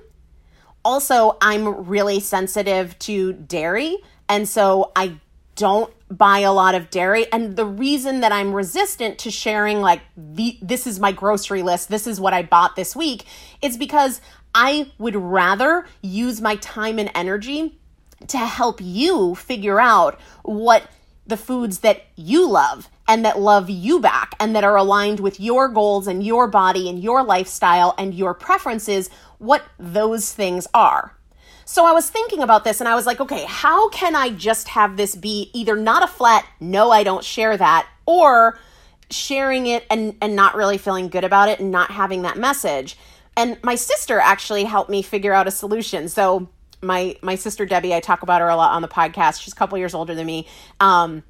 also, 0.86 1.38
I'm 1.42 1.88
really 1.88 2.20
sensitive 2.20 2.98
to 3.00 3.34
dairy. 3.34 3.98
And 4.30 4.48
so 4.48 4.92
I 4.96 5.20
don't 5.56 5.94
buy 6.10 6.40
a 6.40 6.52
lot 6.52 6.76
of 6.76 6.90
dairy. 6.90 7.32
And 7.32 7.56
the 7.56 7.66
reason 7.66 8.22
that 8.22 8.32
I'm 8.32 8.54
resistant 8.54 9.20
to 9.20 9.32
sharing, 9.32 9.82
like, 9.82 10.02
the, 10.18 10.58
this 10.62 10.88
is 10.88 11.00
my 11.00 11.12
grocery 11.12 11.62
list, 11.62 11.90
this 11.90 12.08
is 12.08 12.20
what 12.20 12.34
I 12.34 12.44
bought 12.44 12.76
this 12.76 12.96
week, 12.96 13.26
is 13.62 13.78
because 13.78 14.22
I 14.56 14.92
would 14.98 15.16
rather 15.16 15.86
use 16.02 16.42
my 16.42 16.56
time 16.58 17.00
and 17.00 17.12
energy 17.16 17.80
to 18.28 18.38
help 18.38 18.80
you 18.82 19.36
figure 19.36 19.80
out 19.80 20.20
what 20.44 20.88
the 21.26 21.38
foods 21.38 21.80
that 21.80 22.04
you 22.16 22.48
love 22.50 22.90
and 23.08 23.26
that 23.26 23.40
love 23.40 23.70
you 23.70 24.00
back 24.00 24.36
and 24.40 24.56
that 24.56 24.64
are 24.64 24.76
aligned 24.76 25.20
with 25.20 25.40
your 25.40 25.68
goals 25.70 26.08
and 26.08 26.24
your 26.24 26.48
body 26.48 26.90
and 26.90 27.02
your 27.02 27.24
lifestyle 27.24 27.96
and 27.98 28.14
your 28.14 28.34
preferences, 28.34 29.10
what 29.44 29.64
those 29.78 30.34
things 30.34 30.68
are. 30.74 31.16
So 31.66 31.86
I 31.86 31.92
was 31.92 32.10
thinking 32.10 32.42
about 32.42 32.64
this 32.64 32.80
and 32.82 32.88
I 32.88 32.96
was 32.96 33.06
like, 33.06 33.20
okay, 33.20 33.46
how 33.48 33.90
can 33.90 34.16
I 34.16 34.30
just 34.30 34.70
have 34.70 34.98
this 34.98 35.16
be 35.16 35.50
either 35.54 35.76
not 35.76 36.04
a 36.04 36.08
flat, 36.08 36.46
no, 36.60 36.92
I 36.92 37.04
don't 37.04 37.24
share 37.24 37.56
that, 37.58 37.88
or 38.06 38.60
sharing 39.10 39.68
it 39.68 39.86
and, 39.90 40.16
and 40.22 40.36
not 40.36 40.56
really 40.56 40.78
feeling 40.78 41.08
good 41.08 41.24
about 41.24 41.50
it 41.50 41.60
and 41.60 41.72
not 41.72 41.92
having 41.92 42.24
that 42.24 42.38
message. 42.38 42.98
And 43.36 43.58
my 43.64 43.76
sister 43.76 44.20
actually 44.20 44.66
helped 44.66 44.90
me 44.90 45.02
figure 45.02 45.34
out 45.34 45.48
a 45.48 45.52
solution. 45.52 46.10
So 46.10 46.50
my 46.82 47.16
my 47.22 47.36
sister 47.36 47.66
Debbie, 47.66 47.94
I 47.94 48.00
talk 48.00 48.24
about 48.24 48.42
her 48.42 48.50
a 48.50 48.56
lot 48.56 48.74
on 48.74 48.82
the 48.82 48.88
podcast. 48.88 49.42
She's 49.42 49.54
a 49.54 49.56
couple 49.56 49.78
years 49.78 49.94
older 49.94 50.14
than 50.14 50.26
me. 50.26 50.48
Um, 50.80 51.24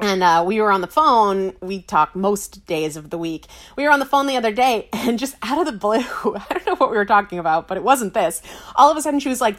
and 0.00 0.22
uh, 0.22 0.44
we 0.46 0.60
were 0.60 0.72
on 0.72 0.80
the 0.80 0.86
phone. 0.86 1.54
We 1.60 1.82
talk 1.82 2.16
most 2.16 2.66
days 2.66 2.96
of 2.96 3.10
the 3.10 3.18
week. 3.18 3.46
We 3.76 3.84
were 3.84 3.90
on 3.90 4.00
the 4.00 4.06
phone 4.06 4.26
the 4.26 4.36
other 4.36 4.52
day, 4.52 4.88
and 4.92 5.18
just 5.18 5.36
out 5.42 5.58
of 5.58 5.66
the 5.66 5.72
blue, 5.72 5.98
I 6.34 6.46
don't 6.50 6.66
know 6.66 6.76
what 6.76 6.90
we 6.90 6.96
were 6.96 7.04
talking 7.04 7.38
about, 7.38 7.68
but 7.68 7.76
it 7.76 7.84
wasn't 7.84 8.14
this. 8.14 8.42
All 8.76 8.90
of 8.90 8.96
a 8.96 9.02
sudden, 9.02 9.20
she 9.20 9.28
was 9.28 9.40
like, 9.40 9.56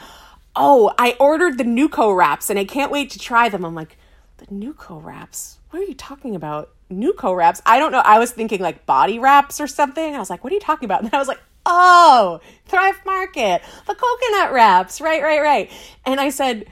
"Oh, 0.55 0.93
I 0.97 1.15
ordered 1.19 1.57
the 1.57 1.63
Nuco 1.63 2.15
wraps, 2.15 2.49
and 2.49 2.59
I 2.59 2.65
can't 2.65 2.91
wait 2.91 3.09
to 3.11 3.19
try 3.19 3.49
them." 3.49 3.65
I'm 3.65 3.75
like, 3.75 3.97
"The 4.37 4.47
Nuco 4.47 5.03
wraps? 5.03 5.59
What 5.69 5.81
are 5.81 5.85
you 5.85 5.95
talking 5.95 6.35
about? 6.35 6.71
Nuco 6.91 7.35
wraps? 7.35 7.61
I 7.65 7.79
don't 7.79 7.91
know. 7.91 8.03
I 8.05 8.19
was 8.19 8.31
thinking 8.31 8.61
like 8.61 8.85
body 8.85 9.19
wraps 9.19 9.59
or 9.59 9.67
something. 9.67 10.15
I 10.15 10.19
was 10.19 10.29
like, 10.29 10.43
"What 10.43 10.51
are 10.51 10.55
you 10.55 10.61
talking 10.61 10.85
about?" 10.85 11.01
And 11.03 11.13
I 11.13 11.17
was 11.17 11.27
like, 11.27 11.41
"Oh, 11.65 12.41
Thrive 12.65 12.99
Market, 13.05 13.61
the 13.87 13.95
coconut 13.95 14.53
wraps, 14.53 14.99
right, 14.99 15.23
right, 15.23 15.41
right." 15.41 15.71
And 16.05 16.19
I 16.19 16.29
said 16.29 16.65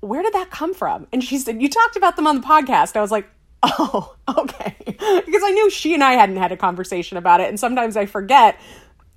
where 0.00 0.22
did 0.22 0.32
that 0.32 0.50
come 0.50 0.74
from? 0.74 1.06
And 1.12 1.22
she 1.22 1.38
said, 1.38 1.60
You 1.60 1.68
talked 1.68 1.96
about 1.96 2.16
them 2.16 2.26
on 2.26 2.40
the 2.40 2.46
podcast. 2.46 2.96
I 2.96 3.00
was 3.00 3.10
like, 3.10 3.28
Oh, 3.62 4.16
okay. 4.28 4.74
because 4.86 5.42
I 5.44 5.50
knew 5.52 5.70
she 5.70 5.94
and 5.94 6.02
I 6.02 6.12
hadn't 6.12 6.36
had 6.36 6.52
a 6.52 6.56
conversation 6.56 7.16
about 7.16 7.40
it. 7.40 7.48
And 7.48 7.60
sometimes 7.60 7.96
I 7.96 8.06
forget 8.06 8.58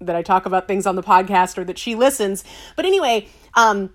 that 0.02 0.16
I 0.16 0.22
talk 0.22 0.46
about 0.46 0.68
things 0.68 0.86
on 0.86 0.96
the 0.96 1.04
podcast 1.04 1.58
or 1.58 1.64
that 1.64 1.78
she 1.78 1.96
listens. 1.96 2.44
But 2.76 2.86
anyway, 2.86 3.28
um, 3.54 3.94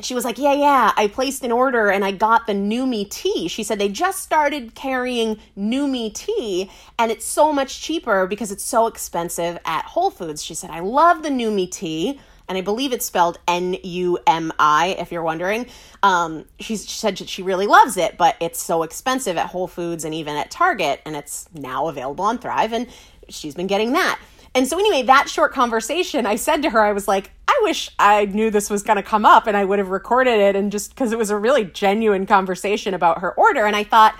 she 0.00 0.14
was 0.14 0.24
like, 0.24 0.38
Yeah, 0.38 0.54
yeah, 0.54 0.92
I 0.96 1.08
placed 1.08 1.44
an 1.44 1.52
order 1.52 1.90
and 1.90 2.02
I 2.02 2.12
got 2.12 2.46
the 2.46 2.54
Numi 2.54 3.10
tea. 3.10 3.48
She 3.48 3.62
said 3.62 3.78
they 3.78 3.90
just 3.90 4.22
started 4.22 4.74
carrying 4.74 5.38
Numi 5.56 6.14
tea 6.14 6.70
and 6.98 7.10
it's 7.10 7.26
so 7.26 7.52
much 7.52 7.82
cheaper 7.82 8.26
because 8.26 8.50
it's 8.50 8.64
so 8.64 8.86
expensive 8.86 9.58
at 9.66 9.84
Whole 9.84 10.10
Foods. 10.10 10.42
She 10.42 10.54
said, 10.54 10.70
I 10.70 10.80
love 10.80 11.22
the 11.22 11.28
Numi 11.28 11.70
tea 11.70 12.18
and 12.48 12.58
I 12.58 12.60
believe 12.60 12.92
it's 12.92 13.06
spelled 13.06 13.38
N 13.48 13.76
U 13.82 14.18
M 14.26 14.52
I, 14.58 14.96
if 14.98 15.12
you're 15.12 15.22
wondering. 15.22 15.66
Um, 16.02 16.44
she 16.60 16.76
said 16.76 17.18
she 17.18 17.42
really 17.42 17.66
loves 17.66 17.96
it, 17.96 18.16
but 18.16 18.36
it's 18.40 18.60
so 18.60 18.82
expensive 18.82 19.36
at 19.36 19.46
Whole 19.46 19.68
Foods 19.68 20.04
and 20.04 20.14
even 20.14 20.36
at 20.36 20.50
Target, 20.50 21.00
and 21.04 21.16
it's 21.16 21.48
now 21.54 21.88
available 21.88 22.24
on 22.24 22.38
Thrive, 22.38 22.72
and 22.72 22.86
she's 23.28 23.54
been 23.54 23.66
getting 23.66 23.92
that. 23.92 24.18
And 24.54 24.68
so, 24.68 24.78
anyway, 24.78 25.02
that 25.04 25.30
short 25.30 25.54
conversation, 25.54 26.26
I 26.26 26.36
said 26.36 26.62
to 26.62 26.70
her, 26.70 26.80
I 26.80 26.92
was 26.92 27.08
like, 27.08 27.30
I 27.48 27.58
wish 27.62 27.88
I 27.98 28.26
knew 28.26 28.50
this 28.50 28.68
was 28.68 28.82
going 28.82 28.96
to 28.96 29.02
come 29.02 29.24
up 29.24 29.46
and 29.46 29.56
I 29.56 29.64
would 29.64 29.78
have 29.78 29.88
recorded 29.88 30.38
it, 30.40 30.56
and 30.56 30.70
just 30.70 30.90
because 30.90 31.10
it 31.12 31.18
was 31.18 31.30
a 31.30 31.38
really 31.38 31.64
genuine 31.64 32.26
conversation 32.26 32.92
about 32.92 33.20
her 33.20 33.32
order. 33.32 33.64
And 33.64 33.74
I 33.74 33.84
thought, 33.84 34.14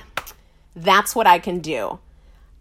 that's 0.75 1.15
what 1.15 1.27
I 1.27 1.39
can 1.39 1.59
do. 1.59 1.99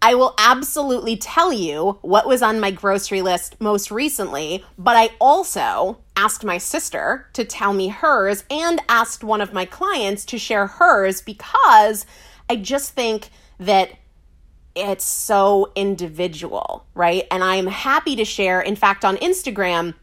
I 0.04 0.16
will 0.16 0.34
absolutely 0.36 1.16
tell 1.16 1.52
you 1.52 1.98
what 2.02 2.26
was 2.26 2.42
on 2.42 2.58
my 2.58 2.72
grocery 2.72 3.22
list 3.22 3.60
most 3.60 3.92
recently, 3.92 4.64
but 4.76 4.96
I 4.96 5.10
also 5.20 5.98
asked 6.16 6.42
my 6.42 6.58
sister 6.58 7.28
to 7.34 7.44
tell 7.44 7.72
me 7.72 7.86
hers 7.86 8.42
and 8.50 8.82
asked 8.88 9.22
one 9.22 9.40
of 9.40 9.52
my 9.52 9.64
clients 9.64 10.24
to 10.24 10.38
share 10.38 10.66
hers 10.66 11.22
because 11.22 12.04
I 12.50 12.56
just 12.56 12.90
think 12.90 13.30
that 13.60 13.92
it's 14.74 15.04
so 15.04 15.70
individual, 15.76 16.84
right? 16.94 17.24
And 17.30 17.44
I'm 17.44 17.68
happy 17.68 18.16
to 18.16 18.24
share. 18.24 18.60
In 18.60 18.74
fact, 18.74 19.04
on 19.04 19.16
Instagram, 19.18 19.94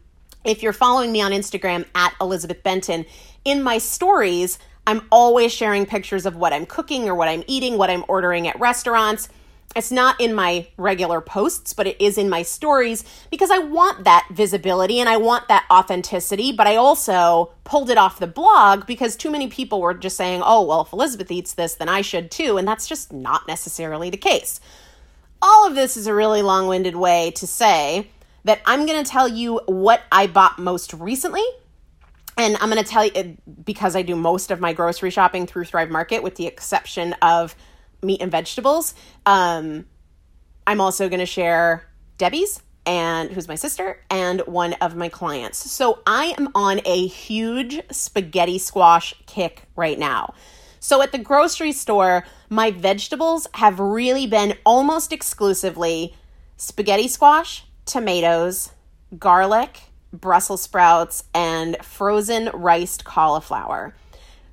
if 0.46 0.62
you're 0.62 0.72
following 0.72 1.12
me 1.12 1.20
on 1.20 1.32
Instagram 1.32 1.84
at 1.94 2.14
Elizabeth 2.22 2.62
Benton, 2.62 3.04
in 3.44 3.62
my 3.62 3.76
stories, 3.76 4.58
I'm 4.86 5.06
always 5.12 5.52
sharing 5.52 5.84
pictures 5.84 6.24
of 6.24 6.36
what 6.36 6.54
I'm 6.54 6.64
cooking 6.64 7.06
or 7.06 7.14
what 7.14 7.28
I'm 7.28 7.44
eating, 7.46 7.76
what 7.76 7.90
I'm 7.90 8.04
ordering 8.08 8.48
at 8.48 8.58
restaurants. 8.58 9.28
It's 9.76 9.92
not 9.92 10.20
in 10.20 10.34
my 10.34 10.66
regular 10.76 11.20
posts, 11.20 11.72
but 11.72 11.86
it 11.86 12.00
is 12.00 12.18
in 12.18 12.28
my 12.28 12.42
stories 12.42 13.04
because 13.30 13.50
I 13.52 13.58
want 13.58 14.02
that 14.02 14.26
visibility 14.32 14.98
and 14.98 15.08
I 15.08 15.16
want 15.16 15.46
that 15.46 15.64
authenticity. 15.70 16.50
But 16.50 16.66
I 16.66 16.74
also 16.74 17.52
pulled 17.62 17.88
it 17.88 17.96
off 17.96 18.18
the 18.18 18.26
blog 18.26 18.84
because 18.86 19.14
too 19.14 19.30
many 19.30 19.46
people 19.46 19.80
were 19.80 19.94
just 19.94 20.16
saying, 20.16 20.42
oh, 20.44 20.62
well, 20.62 20.80
if 20.82 20.92
Elizabeth 20.92 21.30
eats 21.30 21.54
this, 21.54 21.76
then 21.76 21.88
I 21.88 22.00
should 22.00 22.32
too. 22.32 22.56
And 22.56 22.66
that's 22.66 22.88
just 22.88 23.12
not 23.12 23.46
necessarily 23.46 24.10
the 24.10 24.16
case. 24.16 24.60
All 25.40 25.64
of 25.66 25.76
this 25.76 25.96
is 25.96 26.08
a 26.08 26.14
really 26.14 26.42
long 26.42 26.66
winded 26.66 26.96
way 26.96 27.30
to 27.36 27.46
say 27.46 28.08
that 28.44 28.60
I'm 28.66 28.86
going 28.86 29.02
to 29.02 29.08
tell 29.08 29.28
you 29.28 29.60
what 29.66 30.02
I 30.10 30.26
bought 30.26 30.58
most 30.58 30.94
recently. 30.94 31.44
And 32.36 32.56
I'm 32.56 32.70
going 32.70 32.82
to 32.82 32.90
tell 32.90 33.04
you 33.04 33.12
eh, 33.14 33.32
because 33.64 33.94
I 33.94 34.02
do 34.02 34.16
most 34.16 34.50
of 34.50 34.60
my 34.60 34.72
grocery 34.72 35.10
shopping 35.10 35.46
through 35.46 35.64
Thrive 35.64 35.90
Market, 35.90 36.24
with 36.24 36.34
the 36.34 36.46
exception 36.46 37.12
of 37.22 37.54
meat 38.02 38.20
and 38.22 38.30
vegetables. 38.30 38.94
Um, 39.26 39.86
I'm 40.66 40.80
also 40.80 41.08
going 41.08 41.20
to 41.20 41.26
share 41.26 41.88
Debbie's 42.18 42.62
and 42.86 43.30
who's 43.30 43.48
my 43.48 43.54
sister 43.54 44.00
and 44.10 44.40
one 44.42 44.72
of 44.74 44.96
my 44.96 45.08
clients. 45.08 45.58
So 45.70 46.00
I 46.06 46.34
am 46.38 46.48
on 46.54 46.80
a 46.84 47.06
huge 47.06 47.80
spaghetti 47.90 48.58
squash 48.58 49.14
kick 49.26 49.62
right 49.76 49.98
now. 49.98 50.34
So 50.80 51.02
at 51.02 51.12
the 51.12 51.18
grocery 51.18 51.72
store, 51.72 52.24
my 52.48 52.70
vegetables 52.70 53.46
have 53.54 53.78
really 53.78 54.26
been 54.26 54.56
almost 54.64 55.12
exclusively 55.12 56.16
spaghetti 56.56 57.06
squash, 57.06 57.64
tomatoes, 57.84 58.70
garlic, 59.18 59.80
Brussels 60.12 60.62
sprouts, 60.62 61.24
and 61.34 61.76
frozen 61.82 62.50
riced 62.54 63.04
cauliflower 63.04 63.94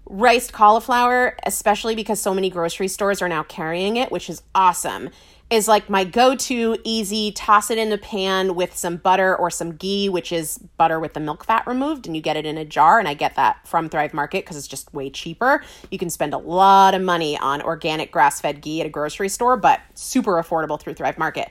riced 0.10 0.54
cauliflower, 0.54 1.36
especially 1.46 1.96
because 1.96 2.20
so 2.20 2.34
many 2.34 2.50
grocery 2.50 2.88
stores 2.88 3.22
are 3.22 3.30
now 3.30 3.44
carrying 3.44 3.98
it, 3.98 4.12
which 4.12 4.30
is 4.30 4.42
awesome, 4.56 5.10
is 5.50 5.68
like 5.68 5.90
my 5.90 6.04
go 6.04 6.36
to 6.36 6.78
easy 6.84 7.32
toss 7.32 7.72
it 7.72 7.78
in 7.78 7.92
a 7.92 7.98
pan 7.98 8.56
with 8.56 8.76
some 8.76 8.98
butter 8.98 9.36
or 9.36 9.50
some 9.50 9.74
ghee, 9.74 10.10
which 10.10 10.32
is 10.32 10.58
butter 10.78 11.00
with 11.00 11.14
the 11.14 11.20
milk 11.20 11.46
fat 11.46 11.66
removed, 11.66 12.06
and 12.06 12.16
you 12.16 12.22
get 12.22 12.36
it 12.36 12.46
in 12.46 12.58
a 12.58 12.66
jar. 12.66 13.00
And 13.00 13.08
I 13.08 13.14
get 13.14 13.36
that 13.36 13.66
from 13.68 13.90
Thrive 13.90 14.14
Market 14.14 14.44
because 14.44 14.58
it's 14.58 14.68
just 14.68 14.94
way 14.94 15.10
cheaper. 15.10 15.64
You 15.90 15.98
can 15.98 16.10
spend 16.10 16.34
a 16.34 16.38
lot 16.38 16.94
of 16.94 17.02
money 17.02 17.38
on 17.38 17.62
organic 17.62 18.12
grass 18.12 18.42
fed 18.42 18.62
ghee 18.62 18.82
at 18.82 18.88
a 18.88 18.90
grocery 18.90 19.30
store, 19.30 19.56
but 19.56 19.80
super 19.94 20.34
affordable 20.34 20.80
through 20.80 20.96
Thrive 20.96 21.18
Market. 21.18 21.50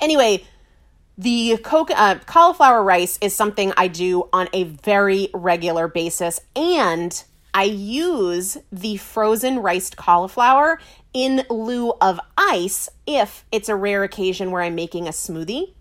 Anyway, 0.00 0.44
the 1.16 1.58
coca- 1.64 2.00
uh, 2.00 2.18
cauliflower 2.26 2.82
rice 2.82 3.18
is 3.20 3.34
something 3.34 3.72
I 3.76 3.88
do 3.88 4.28
on 4.32 4.48
a 4.52 4.64
very 4.64 5.30
regular 5.34 5.88
basis, 5.88 6.40
and 6.54 7.24
I 7.54 7.64
use 7.64 8.58
the 8.70 8.96
frozen 8.98 9.60
riced 9.60 9.96
cauliflower 9.96 10.78
in 11.12 11.44
lieu 11.50 11.92
of 12.00 12.20
ice 12.36 12.88
if 13.06 13.44
it's 13.50 13.68
a 13.68 13.76
rare 13.76 14.04
occasion 14.04 14.50
where 14.50 14.62
I'm 14.62 14.74
making 14.74 15.08
a 15.08 15.10
smoothie 15.10 15.74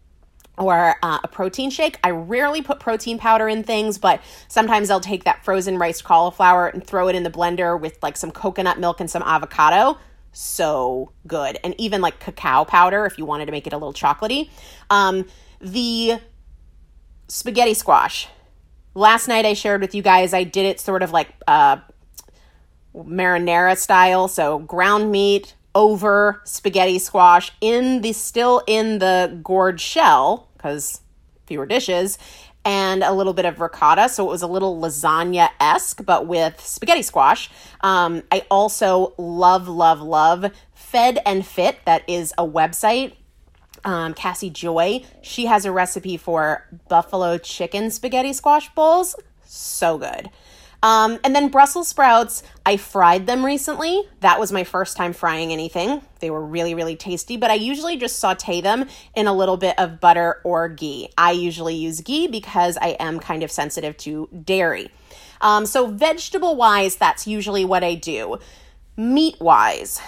or 0.57 0.95
uh, 1.03 1.19
a 1.23 1.27
protein 1.27 1.69
shake. 1.69 1.99
I 2.03 2.11
rarely 2.11 2.61
put 2.61 2.79
protein 2.79 3.19
powder 3.19 3.47
in 3.47 3.63
things, 3.63 3.97
but 3.97 4.21
sometimes 4.47 4.89
I'll 4.89 4.99
take 4.99 5.25
that 5.25 5.45
frozen 5.45 5.77
riced 5.77 6.03
cauliflower 6.03 6.67
and 6.67 6.85
throw 6.85 7.07
it 7.07 7.15
in 7.15 7.23
the 7.23 7.29
blender 7.29 7.79
with 7.79 8.01
like 8.01 8.17
some 8.17 8.31
coconut 8.31 8.79
milk 8.79 8.99
and 8.99 9.09
some 9.09 9.21
avocado. 9.23 9.97
So 10.31 11.11
good. 11.27 11.59
And 11.63 11.75
even 11.77 12.01
like 12.01 12.19
cacao 12.19 12.63
powder 12.63 13.05
if 13.05 13.17
you 13.17 13.25
wanted 13.25 13.45
to 13.45 13.51
make 13.51 13.67
it 13.67 13.73
a 13.73 13.77
little 13.77 13.93
chocolatey. 13.93 14.49
Um, 14.89 15.25
the 15.59 16.19
spaghetti 17.27 17.73
squash 17.73 18.27
last 18.97 19.27
night 19.27 19.45
I 19.45 19.53
shared 19.53 19.81
with 19.81 19.93
you 19.93 20.01
guys 20.01 20.33
I 20.33 20.43
did 20.43 20.65
it 20.65 20.79
sort 20.79 21.03
of 21.03 21.11
like 21.11 21.29
uh, 21.47 21.77
marinara 22.95 23.77
style, 23.77 24.27
so 24.27 24.59
ground 24.59 25.11
meat 25.11 25.53
over 25.75 26.41
spaghetti 26.43 26.97
squash 26.97 27.51
in 27.61 28.01
the 28.01 28.11
still 28.11 28.63
in 28.65 28.97
the 28.97 29.39
gourd 29.43 29.79
shell 29.79 30.49
because 30.57 31.01
fewer 31.45 31.67
dishes 31.67 32.17
and 32.65 33.03
a 33.03 33.13
little 33.13 33.33
bit 33.33 33.45
of 33.45 33.61
ricotta. 33.61 34.09
So 34.09 34.27
it 34.27 34.31
was 34.31 34.41
a 34.41 34.47
little 34.47 34.81
lasagna 34.81 35.49
esque, 35.59 36.03
but 36.03 36.25
with 36.25 36.59
spaghetti 36.59 37.03
squash. 37.03 37.51
Um, 37.81 38.23
I 38.31 38.45
also 38.49 39.13
love, 39.17 39.67
love, 39.67 40.01
love 40.01 40.51
Fed 40.73 41.19
and 41.25 41.45
Fit. 41.45 41.77
That 41.85 42.03
is 42.09 42.33
a 42.37 42.45
website 42.45 43.13
um, 43.87 44.13
Cassy 44.13 44.49
Joy, 44.49 45.05
she 45.21 45.45
has 45.45 45.63
a 45.63 45.71
recipe 45.71 46.17
for 46.17 46.67
buffalo 46.89 47.37
chicken 47.37 47.89
spaghetti 47.89 48.33
squash 48.33 48.69
bowls. 48.75 49.15
So 49.45 49.97
good. 49.97 50.29
Um, 50.83 51.19
and 51.23 51.33
then 51.33 51.47
Brussels 51.47 51.87
sprouts, 51.87 52.43
I 52.65 52.75
fried 52.75 53.27
them 53.27 53.45
recently. 53.45 54.03
That 54.19 54.41
was 54.41 54.51
my 54.51 54.65
first 54.65 54.97
time 54.97 55.13
frying 55.13 55.53
anything. 55.53 56.01
They 56.19 56.29
were 56.29 56.45
really, 56.45 56.75
really 56.75 56.97
tasty, 56.97 57.37
but 57.37 57.49
I 57.49 57.53
usually 57.53 57.95
just 57.95 58.19
saute 58.19 58.59
them 58.59 58.87
in 59.15 59.25
a 59.25 59.33
little 59.33 59.57
bit 59.57 59.79
of 59.79 60.01
butter 60.01 60.41
or 60.43 60.67
ghee. 60.67 61.09
I 61.17 61.31
usually 61.31 61.75
use 61.75 62.01
ghee 62.01 62.27
because 62.27 62.77
I 62.81 62.97
am 62.99 63.21
kind 63.21 63.41
of 63.41 63.49
sensitive 63.49 63.95
to 63.99 64.27
dairy. 64.43 64.91
Um, 65.39 65.65
so, 65.65 65.87
vegetable 65.87 66.57
wise, 66.57 66.97
that's 66.97 67.25
usually 67.25 67.63
what 67.63 67.83
I 67.83 67.95
do. 67.95 68.39
Meat 68.97 69.39
wise, 69.39 70.01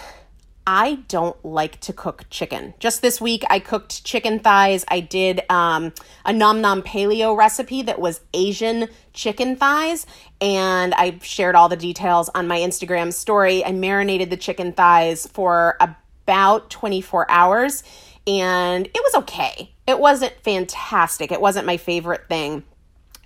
I 0.72 1.00
don't 1.08 1.44
like 1.44 1.80
to 1.80 1.94
cook 1.94 2.26
chicken. 2.30 2.76
Just 2.78 3.02
this 3.02 3.20
week, 3.20 3.44
I 3.50 3.58
cooked 3.58 4.04
chicken 4.04 4.38
thighs. 4.38 4.86
I 4.88 5.00
did 5.00 5.42
um, 5.50 5.94
a 6.24 6.32
nom 6.32 6.62
nom 6.62 6.84
paleo 6.84 7.36
recipe 7.36 7.82
that 7.82 8.00
was 8.00 8.22
Asian 8.36 8.88
chicken 9.12 9.56
thighs, 9.56 10.06
and 10.40 10.94
I 10.94 11.18
shared 11.24 11.56
all 11.56 11.70
the 11.70 11.76
details 11.76 12.30
on 12.36 12.48
my 12.48 12.60
Instagram 12.60 13.12
story. 13.12 13.66
I 13.66 13.72
marinated 13.72 14.30
the 14.30 14.38
chicken 14.38 14.72
thighs 14.72 15.26
for 15.26 15.76
about 15.80 16.70
24 16.70 17.32
hours, 17.32 17.82
and 18.28 18.86
it 18.86 18.94
was 18.94 19.16
okay. 19.24 19.74
It 19.88 20.00
wasn't 20.00 20.34
fantastic. 20.44 21.32
It 21.32 21.42
wasn't 21.42 21.66
my 21.66 21.78
favorite 21.78 22.30
thing, 22.30 22.62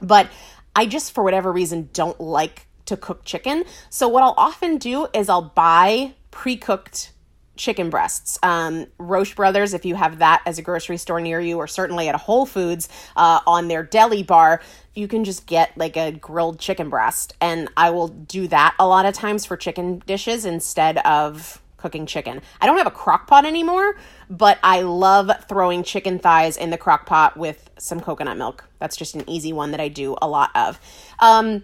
but 0.01 0.29
I 0.77 0.86
just, 0.86 1.12
for 1.12 1.25
whatever 1.25 1.51
reason, 1.51 1.89
don't 1.91 2.21
like 2.21 2.67
to 2.86 2.95
cook 2.95 3.25
chicken. 3.25 3.65
So, 3.89 4.08
what 4.08 4.23
I'll 4.23 4.36
often 4.38 4.77
do 4.77 5.08
is 5.13 5.27
I'll 5.27 5.41
buy 5.41 6.13
pre 6.32 6.56
cooked 6.56 7.12
chicken 7.56 7.89
breasts. 7.89 8.39
Um, 8.42 8.88
Roche 8.98 9.36
Brothers, 9.36 9.74
if 9.74 9.86
you 9.86 9.96
have 9.96 10.20
that 10.20 10.42
as 10.46 10.58
a 10.58 10.62
grocery 10.62 10.98
store 10.98 11.22
near 11.22 11.39
you, 11.39 11.58
or 11.58 11.68
certainly 11.68 12.08
at 12.10 12.16
a 12.16 12.20
Whole 12.20 12.46
Foods 12.46 12.89
uh, 13.16 13.42
on 13.46 13.68
their 13.68 13.84
deli 13.84 14.24
bar, 14.24 14.62
you 14.96 15.08
can 15.08 15.24
just 15.24 15.46
get 15.46 15.78
like 15.78 15.98
a 15.98 16.12
grilled 16.12 16.60
chicken 16.60 16.89
breast. 16.89 17.34
And 17.42 17.70
I 17.78 17.89
will 17.92 18.08
do 18.08 18.48
that 18.48 18.76
a 18.80 18.88
lot 18.88 19.06
of 19.06 19.13
times 19.13 19.46
for 19.46 19.58
chicken 19.58 20.02
dishes 20.06 20.46
instead 20.46 20.98
of 21.00 21.62
cooking 21.78 22.06
chicken. 22.06 22.42
I 22.62 22.66
don't 22.66 22.78
have 22.78 22.88
a 22.88 22.92
crock 22.92 23.28
pot 23.28 23.46
anymore, 23.46 23.98
but 24.30 24.58
I 24.63 24.82
love 24.82 25.30
throwing 25.50 25.84
chicken 25.84 26.18
thighs 26.18 26.56
in 26.56 26.70
the 26.70 26.78
crock 26.78 27.06
pot 27.06 27.36
with 27.36 27.70
some 27.78 28.00
coconut 28.00 28.38
milk. 28.38 28.63
That's 28.80 28.96
just 28.96 29.16
an 29.16 29.30
easy 29.30 29.52
one 29.52 29.72
that 29.72 29.82
I 29.82 29.89
do 29.89 30.16
a 30.22 30.28
lot 30.28 30.50
of. 30.56 30.80
Um, 31.20 31.63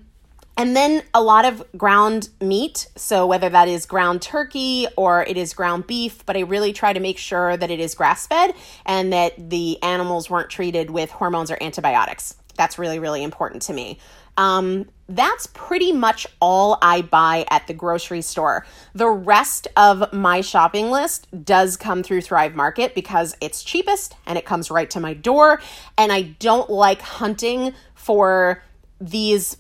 and 0.60 0.76
then 0.76 1.04
a 1.14 1.24
lot 1.24 1.46
of 1.46 1.64
ground 1.78 2.28
meat. 2.42 2.90
So, 2.98 3.26
whether 3.26 3.48
that 3.48 3.70
is 3.70 3.86
ground 3.86 4.22
turkey 4.22 4.88
or 4.98 5.24
it 5.24 5.38
is 5.38 5.54
ground 5.54 5.88
beef, 5.88 6.26
but 6.26 6.36
I 6.36 6.42
really 6.42 6.74
try 6.74 6.92
to 6.92 7.00
make 7.00 7.18
sure 7.18 7.56
that 7.56 7.72
it 7.72 7.80
is 7.80 7.96
grass 7.96 8.28
fed 8.28 8.54
and 8.86 9.14
that 9.14 9.50
the 9.50 9.82
animals 9.82 10.30
weren't 10.30 10.50
treated 10.50 10.92
with 10.92 11.12
hormones 11.12 11.50
or 11.50 11.58
antibiotics. 11.62 12.36
That's 12.58 12.78
really, 12.78 13.00
really 13.00 13.24
important 13.24 13.62
to 13.64 13.74
me. 13.74 14.00
Um, 14.36 14.90
that's 15.08 15.48
pretty 15.48 15.94
much 15.94 16.28
all 16.42 16.78
I 16.82 17.04
buy 17.04 17.46
at 17.50 17.68
the 17.68 17.74
grocery 17.74 18.22
store. 18.22 18.66
The 18.94 19.08
rest 19.08 19.70
of 19.78 20.12
my 20.12 20.42
shopping 20.42 20.92
list 20.92 21.28
does 21.46 21.78
come 21.78 22.04
through 22.04 22.20
Thrive 22.20 22.54
Market 22.54 22.96
because 22.96 23.34
it's 23.40 23.64
cheapest 23.64 24.14
and 24.26 24.38
it 24.38 24.46
comes 24.46 24.70
right 24.70 24.90
to 24.90 25.00
my 25.00 25.14
door. 25.14 25.62
And 25.98 26.12
I 26.12 26.24
don't 26.24 26.70
like 26.70 27.02
hunting 27.02 27.74
for 27.96 28.62
these 29.00 29.56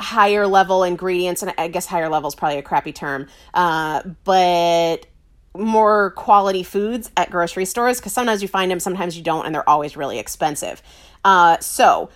higher 0.00 0.46
level 0.46 0.82
ingredients, 0.82 1.42
and 1.42 1.52
I 1.58 1.68
guess 1.68 1.86
higher 1.86 2.08
level 2.08 2.28
is 2.28 2.34
probably 2.34 2.58
a 2.58 2.62
crappy 2.62 2.92
term, 2.92 3.28
uh, 3.54 4.02
but 4.24 5.06
more 5.56 6.12
quality 6.12 6.62
foods 6.62 7.10
at 7.16 7.30
grocery 7.30 7.64
stores 7.64 7.98
because 7.98 8.12
sometimes 8.12 8.40
you 8.40 8.48
find 8.48 8.70
them, 8.70 8.80
sometimes 8.80 9.16
you 9.16 9.22
don't, 9.22 9.46
and 9.46 9.54
they're 9.54 9.68
always 9.68 9.96
really 9.96 10.18
expensive. 10.18 10.82
Uh, 11.24 11.58
so, 11.58 12.10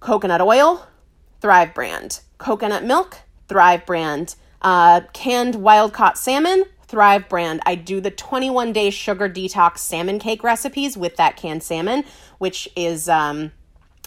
coconut 0.00 0.40
oil, 0.40 0.86
Thrive 1.40 1.74
brand. 1.74 2.20
Coconut 2.38 2.84
milk, 2.84 3.18
Thrive 3.48 3.86
brand. 3.86 4.34
Uh, 4.60 5.00
canned 5.12 5.54
wild 5.56 5.92
caught 5.92 6.18
salmon, 6.18 6.64
Thrive 6.86 7.28
brand. 7.28 7.60
I 7.64 7.76
do 7.76 8.00
the 8.00 8.10
21 8.10 8.72
day 8.72 8.90
sugar 8.90 9.28
detox 9.28 9.78
salmon 9.78 10.18
cake 10.18 10.42
recipes 10.42 10.96
with 10.96 11.16
that 11.16 11.36
canned 11.36 11.62
salmon, 11.62 12.04
which 12.38 12.68
is 12.76 13.08
um, 13.08 13.52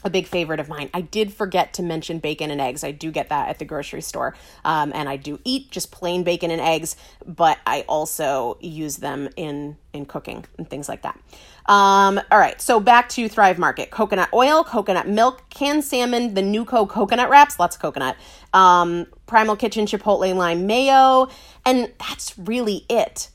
a 0.03 0.09
big 0.09 0.27
favorite 0.27 0.59
of 0.59 0.69
mine. 0.69 0.89
I 0.93 1.01
did 1.01 1.33
forget 1.33 1.73
to 1.73 1.83
mention 1.83 2.19
bacon 2.19 2.51
and 2.51 2.59
eggs. 2.59 2.83
I 2.83 2.91
do 2.91 3.11
get 3.11 3.29
that 3.29 3.49
at 3.49 3.59
the 3.59 3.65
grocery 3.65 4.01
store. 4.01 4.35
Um, 4.65 4.91
and 4.93 5.07
I 5.07 5.17
do 5.17 5.39
eat 5.43 5.71
just 5.71 5.91
plain 5.91 6.23
bacon 6.23 6.51
and 6.51 6.61
eggs, 6.61 6.95
but 7.25 7.57
I 7.65 7.81
also 7.87 8.57
use 8.61 8.97
them 8.97 9.29
in, 9.35 9.77
in 9.93 10.05
cooking 10.05 10.45
and 10.57 10.69
things 10.69 10.89
like 10.89 11.03
that. 11.03 11.19
Um, 11.65 12.19
all 12.29 12.37
right, 12.37 12.61
so 12.61 12.81
back 12.81 13.07
to 13.09 13.29
Thrive 13.29 13.57
Market 13.57 13.89
coconut 13.89 14.29
oil, 14.33 14.63
coconut 14.63 15.07
milk, 15.07 15.49
canned 15.49 15.83
salmon, 15.83 16.33
the 16.33 16.41
Nuco 16.41 16.87
coconut 16.87 17.29
wraps, 17.29 17.57
lots 17.57 17.77
of 17.77 17.81
coconut, 17.81 18.17
um, 18.53 19.07
Primal 19.27 19.55
Kitchen 19.55 19.85
Chipotle 19.85 20.35
lime 20.35 20.67
mayo, 20.67 21.29
and 21.65 21.91
that's 21.97 22.37
really 22.37 22.85
it 22.89 23.29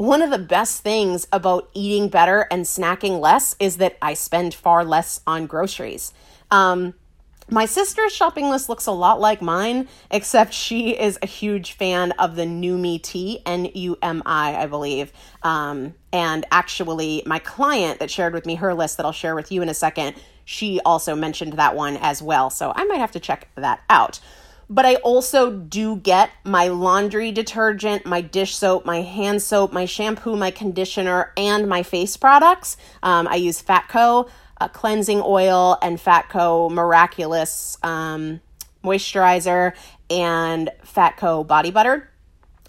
one 0.00 0.22
of 0.22 0.30
the 0.30 0.38
best 0.38 0.82
things 0.82 1.28
about 1.30 1.68
eating 1.74 2.08
better 2.08 2.46
and 2.50 2.64
snacking 2.64 3.20
less 3.20 3.54
is 3.60 3.76
that 3.76 3.98
I 4.00 4.14
spend 4.14 4.54
far 4.54 4.82
less 4.82 5.20
on 5.26 5.46
groceries. 5.46 6.14
Um, 6.50 6.94
my 7.50 7.66
sister's 7.66 8.10
shopping 8.10 8.48
list 8.48 8.70
looks 8.70 8.86
a 8.86 8.92
lot 8.92 9.20
like 9.20 9.42
mine, 9.42 9.88
except 10.10 10.54
she 10.54 10.98
is 10.98 11.18
a 11.20 11.26
huge 11.26 11.72
fan 11.72 12.12
of 12.12 12.34
the 12.34 12.44
Numi 12.44 13.02
tea, 13.02 13.42
N 13.44 13.66
U 13.74 13.98
M 14.00 14.22
I, 14.24 14.56
I 14.56 14.66
believe. 14.66 15.12
Um, 15.42 15.94
and 16.14 16.46
actually, 16.50 17.22
my 17.26 17.38
client 17.38 17.98
that 17.98 18.10
shared 18.10 18.32
with 18.32 18.46
me 18.46 18.54
her 18.54 18.72
list 18.72 18.96
that 18.96 19.04
I'll 19.04 19.12
share 19.12 19.34
with 19.34 19.52
you 19.52 19.60
in 19.60 19.68
a 19.68 19.74
second, 19.74 20.14
she 20.46 20.80
also 20.86 21.14
mentioned 21.14 21.54
that 21.54 21.76
one 21.76 21.98
as 21.98 22.22
well. 22.22 22.48
So 22.48 22.72
I 22.74 22.84
might 22.84 23.00
have 23.00 23.12
to 23.12 23.20
check 23.20 23.48
that 23.56 23.82
out 23.90 24.18
but 24.70 24.86
I 24.86 24.94
also 24.96 25.50
do 25.50 25.96
get 25.96 26.30
my 26.44 26.68
laundry 26.68 27.32
detergent, 27.32 28.06
my 28.06 28.20
dish 28.20 28.54
soap, 28.54 28.86
my 28.86 29.02
hand 29.02 29.42
soap, 29.42 29.72
my 29.72 29.84
shampoo, 29.84 30.36
my 30.36 30.52
conditioner, 30.52 31.32
and 31.36 31.68
my 31.68 31.82
face 31.82 32.16
products. 32.16 32.76
Um, 33.02 33.26
I 33.26 33.34
use 33.34 33.60
Fatco 33.60 34.30
uh, 34.60 34.68
cleansing 34.68 35.22
oil 35.24 35.76
and 35.82 35.98
Fatco 35.98 36.70
miraculous 36.70 37.78
um, 37.82 38.40
moisturizer 38.84 39.72
and 40.08 40.70
Fatco 40.84 41.44
body 41.44 41.72
butter. 41.72 42.08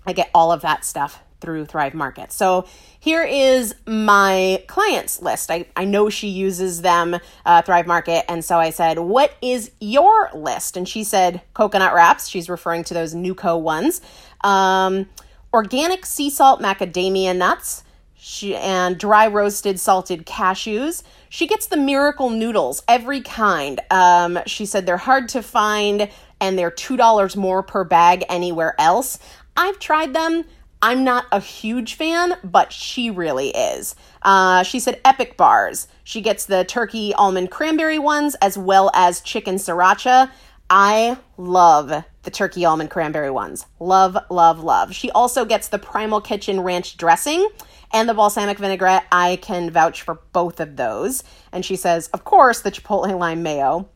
I 0.05 0.13
get 0.13 0.31
all 0.33 0.51
of 0.51 0.61
that 0.61 0.83
stuff 0.83 1.21
through 1.41 1.65
Thrive 1.65 1.93
Market. 1.93 2.31
So 2.31 2.65
here 2.99 3.23
is 3.23 3.75
my 3.85 4.63
clients 4.67 5.21
list. 5.21 5.51
I, 5.51 5.65
I 5.75 5.85
know 5.85 6.09
she 6.09 6.29
uses 6.29 6.81
them, 6.81 7.17
uh, 7.45 7.61
Thrive 7.63 7.87
Market. 7.87 8.29
And 8.29 8.45
so 8.45 8.57
I 8.57 8.69
said, 8.69 8.99
What 8.99 9.33
is 9.41 9.71
your 9.79 10.29
list? 10.33 10.77
And 10.77 10.87
she 10.87 11.03
said, 11.03 11.41
Coconut 11.53 11.93
wraps. 11.93 12.27
She's 12.27 12.49
referring 12.49 12.83
to 12.85 12.93
those 12.93 13.13
Nuco 13.13 13.59
ones. 13.59 14.01
Um, 14.43 15.09
organic 15.53 16.05
sea 16.05 16.29
salt 16.29 16.61
macadamia 16.61 17.35
nuts. 17.35 17.83
She, 18.23 18.55
and 18.55 18.99
dry 18.99 19.25
roasted 19.25 19.79
salted 19.79 20.27
cashews. 20.27 21.01
She 21.29 21.47
gets 21.47 21.65
the 21.65 21.77
miracle 21.77 22.29
noodles, 22.29 22.83
every 22.87 23.21
kind. 23.21 23.79
Um, 23.89 24.37
she 24.45 24.67
said 24.67 24.85
they're 24.85 24.97
hard 24.97 25.27
to 25.29 25.41
find 25.41 26.07
and 26.39 26.57
they're 26.57 26.71
$2 26.71 27.35
more 27.35 27.63
per 27.63 27.83
bag 27.83 28.23
anywhere 28.29 28.75
else. 28.77 29.17
I've 29.55 29.79
tried 29.79 30.13
them. 30.13 30.43
I'm 30.83 31.03
not 31.03 31.25
a 31.31 31.39
huge 31.39 31.93
fan, 31.93 32.33
but 32.43 32.73
she 32.73 33.11
really 33.11 33.49
is. 33.49 33.95
Uh, 34.23 34.63
she 34.63 34.79
said 34.79 34.99
epic 35.05 35.37
bars. 35.37 35.87
She 36.03 36.21
gets 36.21 36.45
the 36.45 36.63
turkey 36.63 37.13
almond 37.13 37.51
cranberry 37.51 37.99
ones 37.99 38.35
as 38.41 38.57
well 38.57 38.89
as 38.95 39.21
chicken 39.21 39.55
sriracha. 39.55 40.31
I 40.71 41.17
love 41.37 42.03
the 42.23 42.31
turkey 42.31 42.65
almond 42.65 42.89
cranberry 42.89 43.29
ones. 43.29 43.67
Love, 43.79 44.17
love, 44.31 44.63
love. 44.63 44.95
She 44.95 45.11
also 45.11 45.45
gets 45.45 45.67
the 45.67 45.77
Primal 45.77 46.21
Kitchen 46.21 46.61
ranch 46.61 46.97
dressing 46.97 47.47
and 47.93 48.09
the 48.09 48.13
balsamic 48.15 48.57
vinaigrette. 48.57 49.05
I 49.11 49.35
can 49.35 49.69
vouch 49.69 50.01
for 50.01 50.21
both 50.33 50.59
of 50.59 50.77
those. 50.77 51.23
And 51.51 51.63
she 51.63 51.75
says, 51.75 52.07
of 52.07 52.23
course, 52.23 52.61
the 52.61 52.71
chipotle 52.71 53.19
lime 53.19 53.43
mayo. 53.43 53.87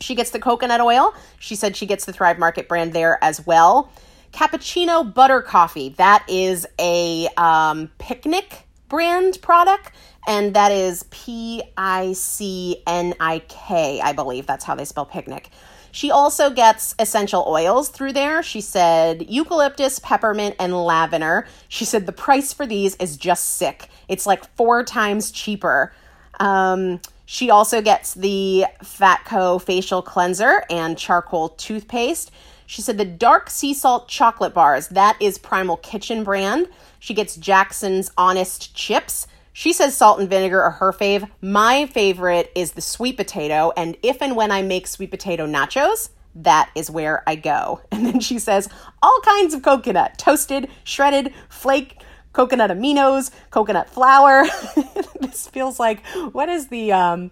She 0.00 0.14
gets 0.16 0.30
the 0.30 0.40
coconut 0.40 0.80
oil. 0.80 1.14
She 1.38 1.54
said 1.54 1.76
she 1.76 1.86
gets 1.86 2.04
the 2.04 2.12
Thrive 2.12 2.38
Market 2.38 2.68
brand 2.68 2.92
there 2.92 3.22
as 3.22 3.46
well 3.46 3.92
cappuccino 4.36 5.14
butter 5.14 5.40
coffee. 5.40 5.88
That 5.96 6.22
is 6.28 6.66
a 6.78 7.26
um, 7.38 7.90
Picnik 7.98 8.64
brand 8.90 9.40
product, 9.40 9.92
and 10.28 10.52
that 10.54 10.72
is 10.72 11.06
P 11.10 11.62
I 11.76 12.12
C 12.12 12.82
N 12.86 13.14
I 13.18 13.38
K, 13.48 14.00
I 14.02 14.12
believe. 14.12 14.46
That's 14.46 14.64
how 14.64 14.74
they 14.74 14.84
spell 14.84 15.06
picnic. 15.06 15.48
She 15.90 16.10
also 16.10 16.50
gets 16.50 16.94
essential 16.98 17.46
oils 17.48 17.88
through 17.88 18.12
there. 18.12 18.42
She 18.42 18.60
said 18.60 19.30
eucalyptus, 19.30 19.98
peppermint, 20.00 20.54
and 20.58 20.76
lavender. 20.76 21.46
She 21.68 21.86
said 21.86 22.04
the 22.04 22.12
price 22.12 22.52
for 22.52 22.66
these 22.66 22.94
is 22.96 23.16
just 23.16 23.54
sick. 23.56 23.88
It's 24.06 24.26
like 24.26 24.44
four 24.56 24.84
times 24.84 25.30
cheaper. 25.30 25.94
Um, 26.38 27.00
she 27.24 27.48
also 27.48 27.80
gets 27.80 28.12
the 28.12 28.66
Fatco 28.82 29.60
facial 29.60 30.02
cleanser 30.02 30.64
and 30.68 30.98
charcoal 30.98 31.48
toothpaste. 31.48 32.30
She 32.66 32.82
said 32.82 32.98
the 32.98 33.04
dark 33.04 33.48
sea 33.48 33.72
salt 33.72 34.08
chocolate 34.08 34.52
bars, 34.52 34.88
that 34.88 35.16
is 35.20 35.38
Primal 35.38 35.76
Kitchen 35.78 36.24
brand. 36.24 36.68
She 36.98 37.14
gets 37.14 37.36
Jackson's 37.36 38.10
Honest 38.18 38.74
Chips. 38.74 39.26
She 39.52 39.72
says 39.72 39.96
salt 39.96 40.20
and 40.20 40.28
vinegar 40.28 40.62
are 40.62 40.72
her 40.72 40.92
fave. 40.92 41.30
My 41.40 41.86
favorite 41.86 42.52
is 42.54 42.72
the 42.72 42.82
sweet 42.82 43.16
potato, 43.16 43.72
and 43.76 43.96
if 44.02 44.20
and 44.20 44.36
when 44.36 44.50
I 44.50 44.62
make 44.62 44.86
sweet 44.86 45.10
potato 45.10 45.46
nachos, 45.46 46.10
that 46.34 46.70
is 46.74 46.90
where 46.90 47.22
I 47.26 47.36
go. 47.36 47.80
And 47.90 48.04
then 48.04 48.20
she 48.20 48.38
says 48.38 48.68
all 49.02 49.20
kinds 49.24 49.54
of 49.54 49.62
coconut, 49.62 50.18
toasted, 50.18 50.68
shredded, 50.84 51.32
flake, 51.48 52.02
coconut 52.34 52.70
aminos, 52.70 53.30
coconut 53.50 53.88
flour. 53.88 54.44
this 55.20 55.48
feels 55.48 55.80
like 55.80 56.04
what 56.32 56.50
is 56.50 56.68
the 56.68 56.92
um 56.92 57.30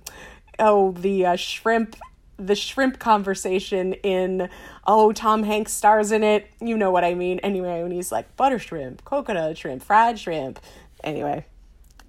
oh 0.58 0.92
the 0.92 1.26
uh, 1.26 1.36
shrimp 1.36 1.96
the 2.36 2.54
shrimp 2.54 2.98
conversation 2.98 3.94
in 3.94 4.48
oh 4.86 5.12
Tom 5.12 5.42
Hanks 5.42 5.72
stars 5.72 6.12
in 6.12 6.22
it. 6.22 6.50
You 6.60 6.76
know 6.76 6.90
what 6.90 7.04
I 7.04 7.14
mean. 7.14 7.38
Anyway, 7.40 7.82
when 7.82 7.92
he's 7.92 8.12
like 8.12 8.36
butter 8.36 8.58
shrimp, 8.58 9.04
coconut 9.04 9.58
shrimp, 9.58 9.82
fried 9.82 10.18
shrimp. 10.18 10.60
Anyway, 11.02 11.44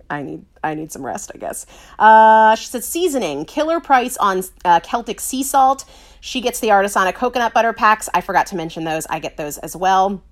I 0.09 0.21
need 0.21 0.45
I 0.63 0.73
need 0.73 0.91
some 0.91 1.05
rest, 1.05 1.31
I 1.33 1.37
guess. 1.37 1.65
Uh, 1.99 2.55
she 2.55 2.67
said 2.67 2.83
seasoning, 2.83 3.45
killer 3.45 3.79
price 3.79 4.17
on 4.17 4.43
uh, 4.63 4.79
Celtic 4.81 5.19
sea 5.19 5.43
salt. 5.43 5.85
She 6.21 6.41
gets 6.41 6.59
the 6.59 6.69
Artisana 6.69 7.13
coconut 7.13 7.53
butter 7.53 7.73
packs. 7.73 8.09
I 8.13 8.21
forgot 8.21 8.47
to 8.47 8.55
mention 8.55 8.83
those. 8.83 9.05
I 9.07 9.19
get 9.19 9.37
those 9.37 9.57
as 9.59 9.75
well. 9.75 10.23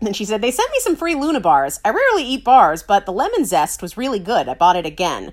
Then 0.00 0.12
she 0.12 0.24
said, 0.24 0.40
They 0.40 0.50
sent 0.50 0.70
me 0.70 0.78
some 0.80 0.96
free 0.96 1.14
Luna 1.14 1.40
bars. 1.40 1.80
I 1.84 1.90
rarely 1.90 2.24
eat 2.24 2.44
bars, 2.44 2.82
but 2.82 3.06
the 3.06 3.12
lemon 3.12 3.44
zest 3.44 3.82
was 3.82 3.96
really 3.96 4.18
good. 4.18 4.48
I 4.48 4.54
bought 4.54 4.76
it 4.76 4.86
again. 4.86 5.32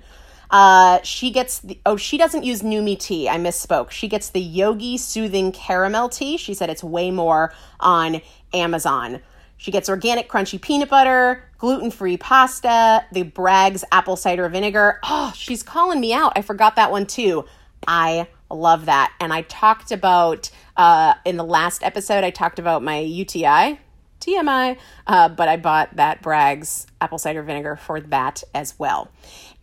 Uh, 0.50 1.00
she 1.02 1.30
gets 1.30 1.58
the, 1.60 1.78
oh, 1.84 1.96
she 1.96 2.16
doesn't 2.16 2.42
use 2.42 2.62
Numi 2.62 2.98
tea. 2.98 3.28
I 3.28 3.36
misspoke. 3.36 3.90
She 3.90 4.08
gets 4.08 4.30
the 4.30 4.40
Yogi 4.40 4.96
Soothing 4.96 5.52
Caramel 5.52 6.08
tea. 6.08 6.36
She 6.36 6.54
said 6.54 6.70
it's 6.70 6.84
way 6.84 7.10
more 7.10 7.52
on 7.80 8.20
Amazon. 8.52 9.20
She 9.58 9.70
gets 9.70 9.88
organic 9.88 10.28
crunchy 10.28 10.60
peanut 10.60 10.88
butter, 10.88 11.44
gluten 11.58 11.90
free 11.90 12.16
pasta, 12.16 13.04
the 13.12 13.24
Bragg's 13.24 13.84
apple 13.90 14.16
cider 14.16 14.48
vinegar. 14.48 15.00
Oh, 15.02 15.32
she's 15.34 15.62
calling 15.62 16.00
me 16.00 16.12
out. 16.12 16.32
I 16.36 16.42
forgot 16.42 16.76
that 16.76 16.90
one 16.92 17.06
too. 17.06 17.44
I 17.86 18.28
love 18.50 18.86
that. 18.86 19.12
And 19.20 19.32
I 19.32 19.42
talked 19.42 19.90
about, 19.90 20.50
uh, 20.76 21.14
in 21.24 21.36
the 21.36 21.44
last 21.44 21.82
episode, 21.82 22.24
I 22.24 22.30
talked 22.30 22.58
about 22.58 22.82
my 22.82 23.00
UTI, 23.00 23.80
TMI, 24.20 24.78
uh, 25.06 25.28
but 25.28 25.48
I 25.48 25.56
bought 25.56 25.96
that 25.96 26.22
Bragg's 26.22 26.86
apple 27.00 27.18
cider 27.18 27.42
vinegar 27.42 27.76
for 27.76 28.00
that 28.00 28.44
as 28.54 28.78
well. 28.78 29.10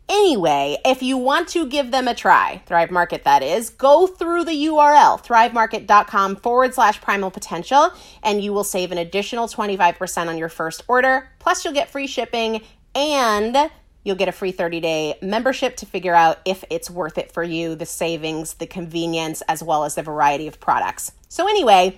Anyway, 0.08 0.78
if 0.86 1.02
you 1.02 1.18
want 1.18 1.48
to 1.48 1.66
give 1.66 1.90
them 1.90 2.08
a 2.08 2.14
try, 2.14 2.62
Thrive 2.68 2.92
Market 2.92 3.24
that 3.24 3.42
is, 3.42 3.72
go 3.72 4.06
through 4.06 4.46
the 4.46 4.66
URL, 4.66 5.24
thrivemarket.com 5.24 6.36
forward 6.36 6.76
slash 6.76 7.02
primal 7.02 7.32
potential, 7.32 7.90
and 8.22 8.44
you 8.44 8.54
will 8.54 8.64
save 8.64 8.92
an 8.92 9.00
additional 9.00 9.48
25% 9.48 10.28
on 10.28 10.38
your 10.38 10.50
first 10.50 10.84
order. 10.88 11.30
Plus, 11.40 11.66
you'll 11.66 11.74
get 11.74 11.90
free 11.90 12.06
shipping 12.06 12.62
and 12.94 13.72
you'll 14.04 14.16
get 14.16 14.30
a 14.30 14.32
free 14.32 14.52
30 14.52 14.80
day 14.80 15.16
membership 15.24 15.76
to 15.78 15.88
figure 15.88 16.14
out 16.14 16.40
if 16.46 16.64
it's 16.70 16.90
worth 16.90 17.18
it 17.18 17.32
for 17.32 17.44
you, 17.44 17.74
the 17.74 17.86
savings, 17.88 18.54
the 18.56 18.68
convenience, 18.68 19.42
as 19.48 19.64
well 19.64 19.84
as 19.84 19.96
the 19.96 20.04
variety 20.04 20.48
of 20.48 20.60
products. 20.60 21.12
So, 21.30 21.48
anyway, 21.48 21.98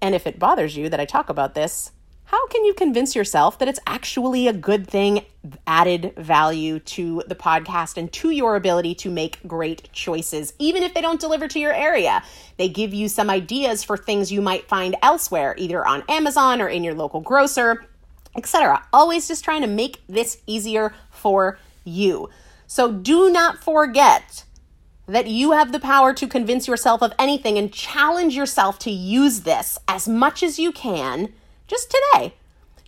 and 0.00 0.14
if 0.14 0.26
it 0.26 0.38
bothers 0.38 0.76
you 0.76 0.88
that 0.88 0.98
I 0.98 1.04
talk 1.04 1.28
about 1.28 1.54
this, 1.54 1.92
how 2.34 2.48
can 2.48 2.64
you 2.64 2.74
convince 2.74 3.14
yourself 3.14 3.60
that 3.60 3.68
it's 3.68 3.78
actually 3.86 4.48
a 4.48 4.52
good 4.52 4.88
thing, 4.88 5.24
added 5.68 6.12
value 6.16 6.80
to 6.80 7.22
the 7.28 7.36
podcast 7.36 7.96
and 7.96 8.12
to 8.12 8.30
your 8.30 8.56
ability 8.56 8.92
to 8.92 9.08
make 9.08 9.38
great 9.46 9.88
choices, 9.92 10.52
even 10.58 10.82
if 10.82 10.94
they 10.94 11.00
don't 11.00 11.20
deliver 11.20 11.46
to 11.46 11.60
your 11.60 11.72
area? 11.72 12.24
They 12.56 12.68
give 12.68 12.92
you 12.92 13.08
some 13.08 13.30
ideas 13.30 13.84
for 13.84 13.96
things 13.96 14.32
you 14.32 14.42
might 14.42 14.66
find 14.66 14.96
elsewhere, 15.00 15.54
either 15.56 15.86
on 15.86 16.02
Amazon 16.08 16.60
or 16.60 16.66
in 16.66 16.82
your 16.82 16.94
local 16.94 17.20
grocer, 17.20 17.86
etc. 18.36 18.84
Always 18.92 19.28
just 19.28 19.44
trying 19.44 19.62
to 19.62 19.68
make 19.68 20.00
this 20.08 20.38
easier 20.44 20.92
for 21.12 21.60
you. 21.84 22.30
So 22.66 22.90
do 22.90 23.30
not 23.30 23.62
forget 23.62 24.42
that 25.06 25.28
you 25.28 25.52
have 25.52 25.70
the 25.70 25.78
power 25.78 26.12
to 26.14 26.26
convince 26.26 26.66
yourself 26.66 27.00
of 27.00 27.12
anything 27.16 27.58
and 27.58 27.72
challenge 27.72 28.34
yourself 28.34 28.80
to 28.80 28.90
use 28.90 29.42
this 29.42 29.78
as 29.86 30.08
much 30.08 30.42
as 30.42 30.58
you 30.58 30.72
can 30.72 31.32
just 31.66 31.90
today. 31.90 32.34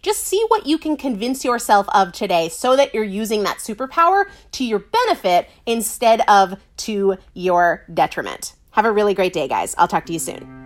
Just 0.03 0.24
see 0.24 0.45
what 0.49 0.66
you 0.66 0.79
can 0.79 0.97
convince 0.97 1.45
yourself 1.45 1.89
of 1.93 2.12
today 2.12 2.49
so 2.49 2.77
that 2.77 2.95
you're 2.95 3.03
using 3.03 3.43
that 3.43 3.59
superpower 3.59 4.27
to 4.53 4.64
your 4.64 4.79
benefit 4.79 5.49
instead 5.66 6.20
of 6.29 6.61
to 6.79 7.16
your 7.35 7.85
detriment. 7.93 8.55
Have 8.72 8.85
a 8.85 8.93
really 8.93 9.14
great 9.14 9.33
day, 9.33 9.49
guys. 9.49 9.74
I'll 9.79 9.89
talk 9.89 10.07
to 10.07 10.12
you 10.12 10.18
soon. 10.18 10.66